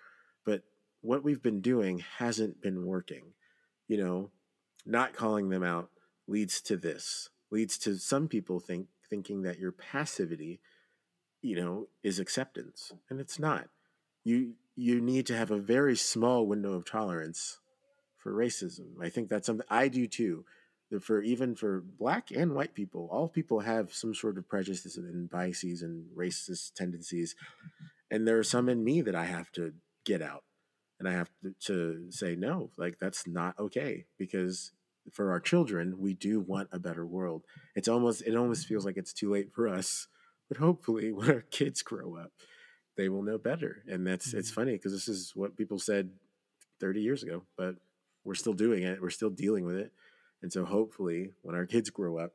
[0.45, 0.65] but
[1.01, 3.35] what we've been doing hasn't been working
[3.91, 4.31] you know,
[4.87, 5.91] not calling them out
[6.29, 10.61] leads to this, leads to some people think thinking that your passivity,
[11.43, 12.93] you know, is acceptance.
[13.11, 13.69] And it's not.
[14.23, 17.59] You you need to have a very small window of tolerance
[18.17, 19.03] for racism.
[19.03, 20.45] I think that's something I do too.
[21.01, 25.29] For even for black and white people, all people have some sort of prejudices and
[25.29, 27.35] biases and racist tendencies,
[28.09, 29.73] and there are some in me that I have to
[30.05, 30.45] get out
[31.01, 34.71] and I have to, to say no, like that's not okay because
[35.11, 37.43] for our children, we do want a better world.
[37.75, 40.07] It's almost it almost feels like it's too late for us,
[40.49, 42.31] but hopefully when our kids grow up,
[42.97, 43.83] they will know better.
[43.89, 44.39] And that's mm-hmm.
[44.39, 46.11] it's funny because this is what people said
[46.81, 47.77] 30 years ago, but
[48.25, 49.01] we're still doing it.
[49.01, 49.93] We're still dealing with it.
[50.43, 52.33] And so hopefully when our kids grow up,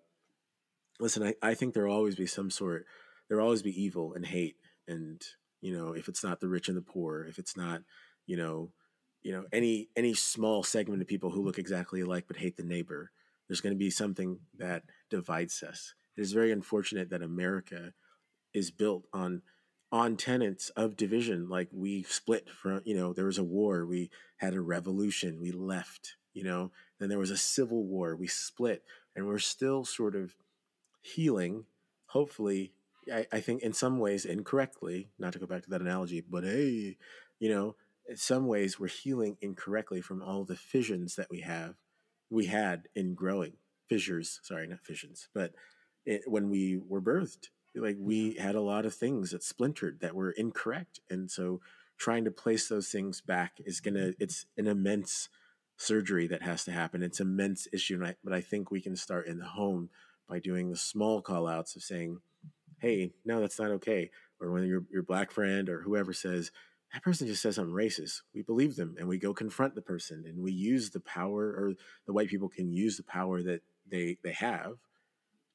[0.99, 2.85] listen, I, I think there'll always be some sort,
[3.27, 4.55] there'll always be evil and hate.
[4.87, 5.21] And,
[5.61, 7.81] you know, if it's not the rich and the poor, if it's not,
[8.26, 8.72] you know,
[9.23, 12.64] you know, any any small segment of people who look exactly alike but hate the
[12.64, 13.11] neighbor,
[13.47, 15.93] there's going to be something that divides us.
[16.18, 17.93] It is very unfortunate that America
[18.53, 19.41] is built on
[19.91, 21.49] on tenets of division.
[21.49, 25.52] Like we split from, you know, there was a war, we had a revolution, we
[25.52, 28.84] left, you know, then there was a civil war, we split,
[29.15, 30.35] and we're still sort of
[31.02, 31.65] healing,
[32.07, 32.73] hopefully,
[33.11, 36.43] I, I think in some ways incorrectly, not to go back to that analogy, but
[36.43, 36.97] hey,
[37.39, 37.76] you know,
[38.07, 41.76] in some ways we're healing incorrectly from all the fissions that we have,
[42.30, 43.53] we had in growing
[43.88, 45.53] fissures, sorry, not fissions, but
[46.06, 48.41] it, when we were birthed, like we mm-hmm.
[48.41, 50.99] had a lot of things that splintered that were incorrect.
[51.10, 51.61] And so
[51.98, 55.30] trying to place those things back is going to, it's an immense
[55.77, 57.03] surgery that has to happen.
[57.03, 58.03] It's an immense issue.
[58.03, 59.90] I, but I think we can start in the home
[60.27, 62.19] by doing the small call outs of saying,
[62.80, 64.10] hey, no, that's not okay.
[64.40, 66.52] Or when your, your black friend or whoever says,
[66.95, 68.22] that person just says something racist.
[68.34, 71.73] We believe them and we go confront the person and we use the power or
[72.05, 74.76] the white people can use the power that they they have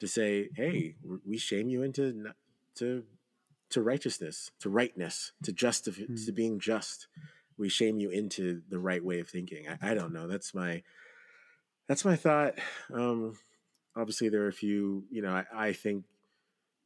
[0.00, 2.34] to say, "Hey, we shame you into
[2.74, 3.04] to
[3.70, 6.14] to righteousness, to rightness, to just mm-hmm.
[6.14, 7.06] to being just.
[7.56, 10.26] We shame you into the right way of thinking." I, I don't know.
[10.26, 10.82] That's my
[11.88, 12.56] that's my thought.
[12.92, 13.38] Um,
[13.96, 15.04] obviously, there are a few.
[15.10, 16.04] You know, I, I think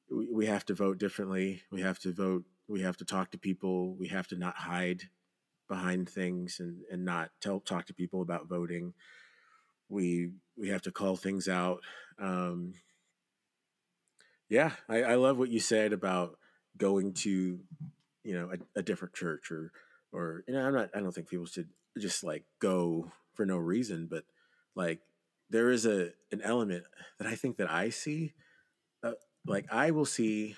[0.08, 1.62] we, we have to vote differently.
[1.72, 2.44] We have to vote.
[2.68, 3.94] We have to talk to people.
[3.94, 5.02] We have to not hide
[5.68, 8.94] behind things and and not tell talk to people about voting.
[9.88, 11.80] We we have to call things out.
[12.18, 12.74] Um,
[14.48, 16.38] yeah, I, I love what you said about
[16.76, 17.58] going to,
[18.22, 19.72] you know, a, a different church or,
[20.12, 20.90] or you know, I'm not.
[20.94, 21.68] I don't think people should
[21.98, 24.24] just like go for no reason, but
[24.74, 25.00] like
[25.50, 26.84] there is a an element
[27.18, 28.34] that I think that I see.
[29.02, 29.12] Uh,
[29.46, 30.56] like I will see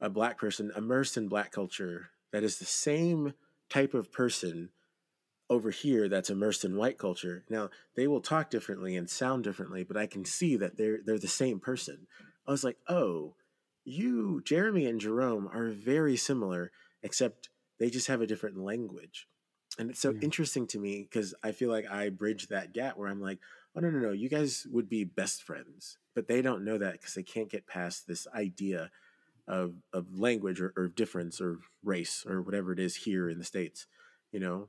[0.00, 3.34] a black person immersed in black culture that is the same
[3.70, 4.70] type of person
[5.48, 7.44] over here that's immersed in white culture.
[7.48, 11.18] Now they will talk differently and sound differently, but I can see that they're they're
[11.18, 12.06] the same person.
[12.46, 13.34] I was like, oh,
[13.84, 17.48] you, Jeremy and Jerome are very similar, except
[17.78, 19.28] they just have a different language.
[19.78, 20.20] And it's so yeah.
[20.22, 23.38] interesting to me because I feel like I bridge that gap where I'm like,
[23.76, 25.98] oh no, no, no, you guys would be best friends.
[26.14, 28.90] But they don't know that because they can't get past this idea
[29.48, 33.44] of of language or, or difference or race or whatever it is here in the
[33.44, 33.86] States,
[34.32, 34.68] you know?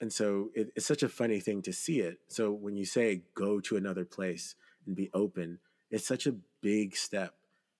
[0.00, 2.18] and so it, it's such a funny thing to see it.
[2.28, 4.54] So when you say go to another place
[4.86, 5.58] and be open,
[5.90, 7.34] it's such a big step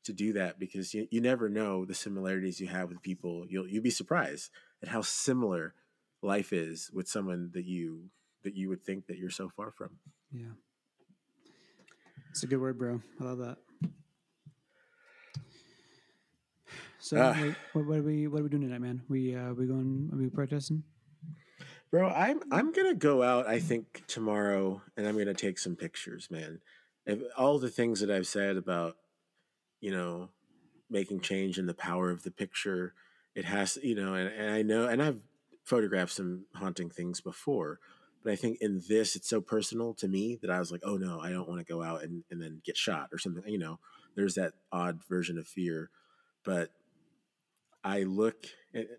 [0.05, 3.45] to do that because you, you never know the similarities you have with people.
[3.49, 4.51] You'll you'll be surprised
[4.83, 5.75] at how similar
[6.23, 8.11] life is with someone that you
[8.45, 9.99] that you would think that you're so far from.
[10.33, 10.55] Yeah.
[12.31, 13.01] It's a good word, bro.
[13.21, 13.57] I love that.
[16.99, 19.03] So, uh, wait, what, what, are we what are we doing tonight, man?
[19.09, 20.11] We uh, we going?
[20.13, 20.83] Are we protesting?
[21.91, 23.47] Bro, I'm I'm gonna go out.
[23.47, 26.61] I think tomorrow, and I'm gonna take some pictures, man.
[27.07, 28.97] If, all the things that I've said about,
[29.81, 30.31] you know,
[30.91, 32.95] making change and the power of the picture,
[33.35, 35.21] it has, you know, and, and I know, and I've
[35.65, 37.79] photographed some haunting things before,
[38.25, 40.97] but I think in this, it's so personal to me that I was like, oh
[40.97, 43.43] no, I don't want to go out and, and then get shot or something.
[43.47, 43.79] You know,
[44.17, 45.91] there's that odd version of fear,
[46.45, 46.71] but
[47.87, 48.47] I look,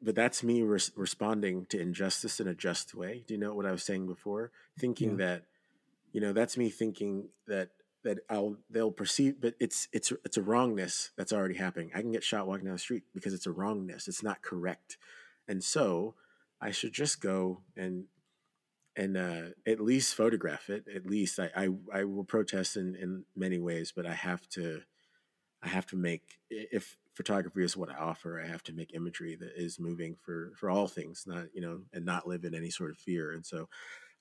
[0.01, 3.25] but that's me res- responding to injustice in a just way.
[3.27, 4.51] Do you know what I was saying before?
[4.79, 5.25] Thinking yeah.
[5.25, 5.43] that,
[6.13, 7.71] you know, that's me thinking that
[8.05, 11.91] that I'll they'll perceive, but it's it's it's a wrongness that's already happening.
[11.93, 14.07] I can get shot walking down the street because it's a wrongness.
[14.07, 14.97] It's not correct,
[15.49, 16.15] and so
[16.61, 18.05] I should just go and
[18.95, 20.85] and uh, at least photograph it.
[20.95, 24.83] At least I, I I will protest in in many ways, but I have to
[25.61, 28.39] I have to make if photography is what I offer.
[28.39, 31.81] I have to make imagery that is moving for for all things, not you know,
[31.91, 33.31] and not live in any sort of fear.
[33.31, 33.67] And so,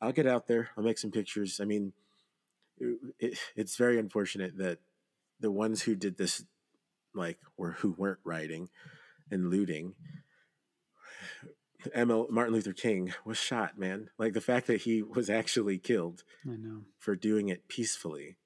[0.00, 0.70] I'll get out there.
[0.76, 1.60] I'll make some pictures.
[1.60, 1.92] I mean,
[2.78, 4.78] it, it, it's very unfortunate that
[5.38, 6.44] the ones who did this,
[7.14, 8.70] like, or who weren't writing
[9.30, 9.94] and looting.
[11.94, 14.08] ML Martin Luther King was shot, man.
[14.18, 16.80] Like the fact that he was actually killed I know.
[16.98, 18.38] for doing it peacefully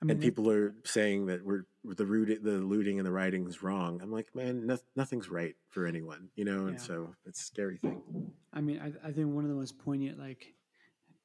[0.00, 3.46] I mean, and people are saying that we're the root, the looting and the writing
[3.48, 4.00] is wrong.
[4.00, 6.66] I'm like, man, no, nothing's right for anyone, you know.
[6.66, 8.00] And so it's a scary thing.
[8.52, 10.54] I mean, I, I think one of the most poignant like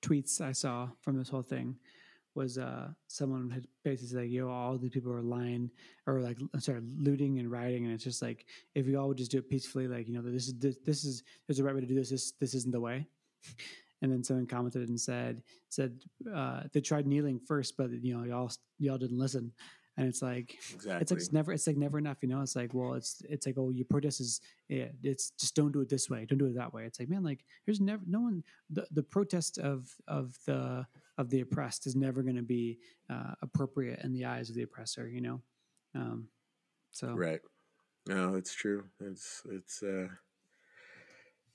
[0.01, 1.77] tweets I saw from this whole thing
[2.35, 5.69] was uh someone had basically said like yo all these people are lying
[6.07, 9.29] or like sorry looting and rioting and it's just like if we all would just
[9.29, 11.81] do it peacefully like you know this is this, this is there's a right way
[11.81, 13.07] to do this this this isn't the way
[14.03, 15.99] and then someone commented and said said
[16.35, 19.51] uh they tried kneeling first but you know y'all y'all didn't listen
[19.97, 21.01] and it's like Exactly.
[21.01, 23.47] it's like it's never it's like never enough you know it's like well it's it's
[23.47, 26.45] like oh your protest is yeah it's just don't do it this way don't do
[26.45, 29.89] it that way it's like man like there's never no one the, the protest of
[30.07, 30.85] of the
[31.17, 34.63] of the oppressed is never going to be uh, appropriate in the eyes of the
[34.63, 35.41] oppressor you know
[35.95, 36.27] um
[36.91, 37.39] so Right.
[38.05, 38.83] No, it's true.
[38.99, 40.07] It's it's uh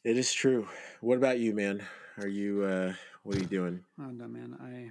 [0.08, 0.66] it is true.
[1.00, 1.82] What about you, man?
[2.16, 3.84] Are you uh what are you doing?
[4.00, 4.56] I don't know, man.
[4.60, 4.90] I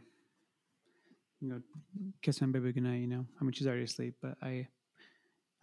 [1.42, 1.62] you know
[2.22, 3.02] kiss my baby goodnight.
[3.02, 4.68] You know, I mean she's already asleep, but I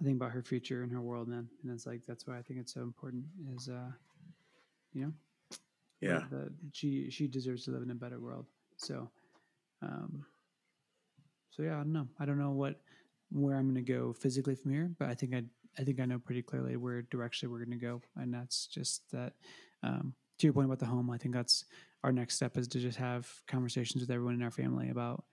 [0.01, 2.43] I think about her future and her world, man, and it's like that's why I
[2.43, 3.25] think it's so important.
[3.57, 3.93] Is uh,
[4.93, 5.13] you know,
[6.01, 6.25] Yeah.
[6.31, 8.47] that she she deserves to live in a better world.
[8.77, 9.09] So,
[9.83, 10.27] um,
[11.51, 12.09] so yeah, I don't know.
[12.19, 12.81] I don't know what
[13.31, 15.45] where I'm going to go physically from here, but I think I
[15.79, 19.11] I think I know pretty clearly where direction we're going to go, and that's just
[19.13, 19.35] that.
[19.83, 21.65] Um, to your point about the home, I think that's
[22.03, 25.25] our next step is to just have conversations with everyone in our family about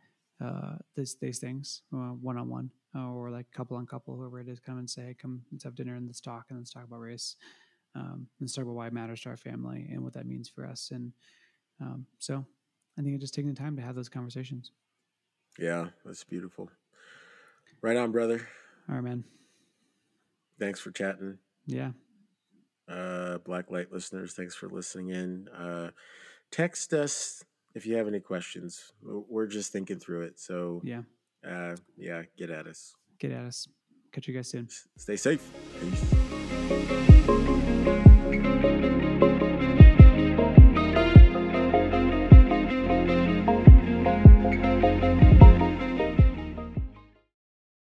[0.44, 4.60] uh, this, these things, one on one, or like couple on couple, whoever it is,
[4.60, 7.36] come and say, come let's have dinner and let's talk and let's talk about race.
[7.96, 10.66] Um, let's talk about why it matters to our family and what that means for
[10.66, 10.92] us.
[10.92, 11.12] And
[11.82, 12.46] um, so
[12.98, 14.72] I think it's just taking the time to have those conversations.
[15.60, 16.70] Yeah, that's beautiful.
[17.82, 18.48] Right on, brother.
[18.88, 19.24] All right, man.
[20.62, 21.40] Thanks for chatting.
[21.66, 21.92] Yeah.
[22.88, 25.48] Uh Blacklight listeners, thanks for listening in.
[25.50, 25.90] Uh
[26.52, 27.44] text us
[27.74, 28.94] if you have any questions.
[29.02, 30.40] We're- just thinking through it.
[30.40, 31.02] So Yeah.
[31.44, 32.94] uh yeah, get at us.
[33.18, 33.68] Get at us.
[34.12, 34.66] Catch you guys soon.
[34.66, 35.42] S- Stay safe.
[35.80, 37.58] Peace.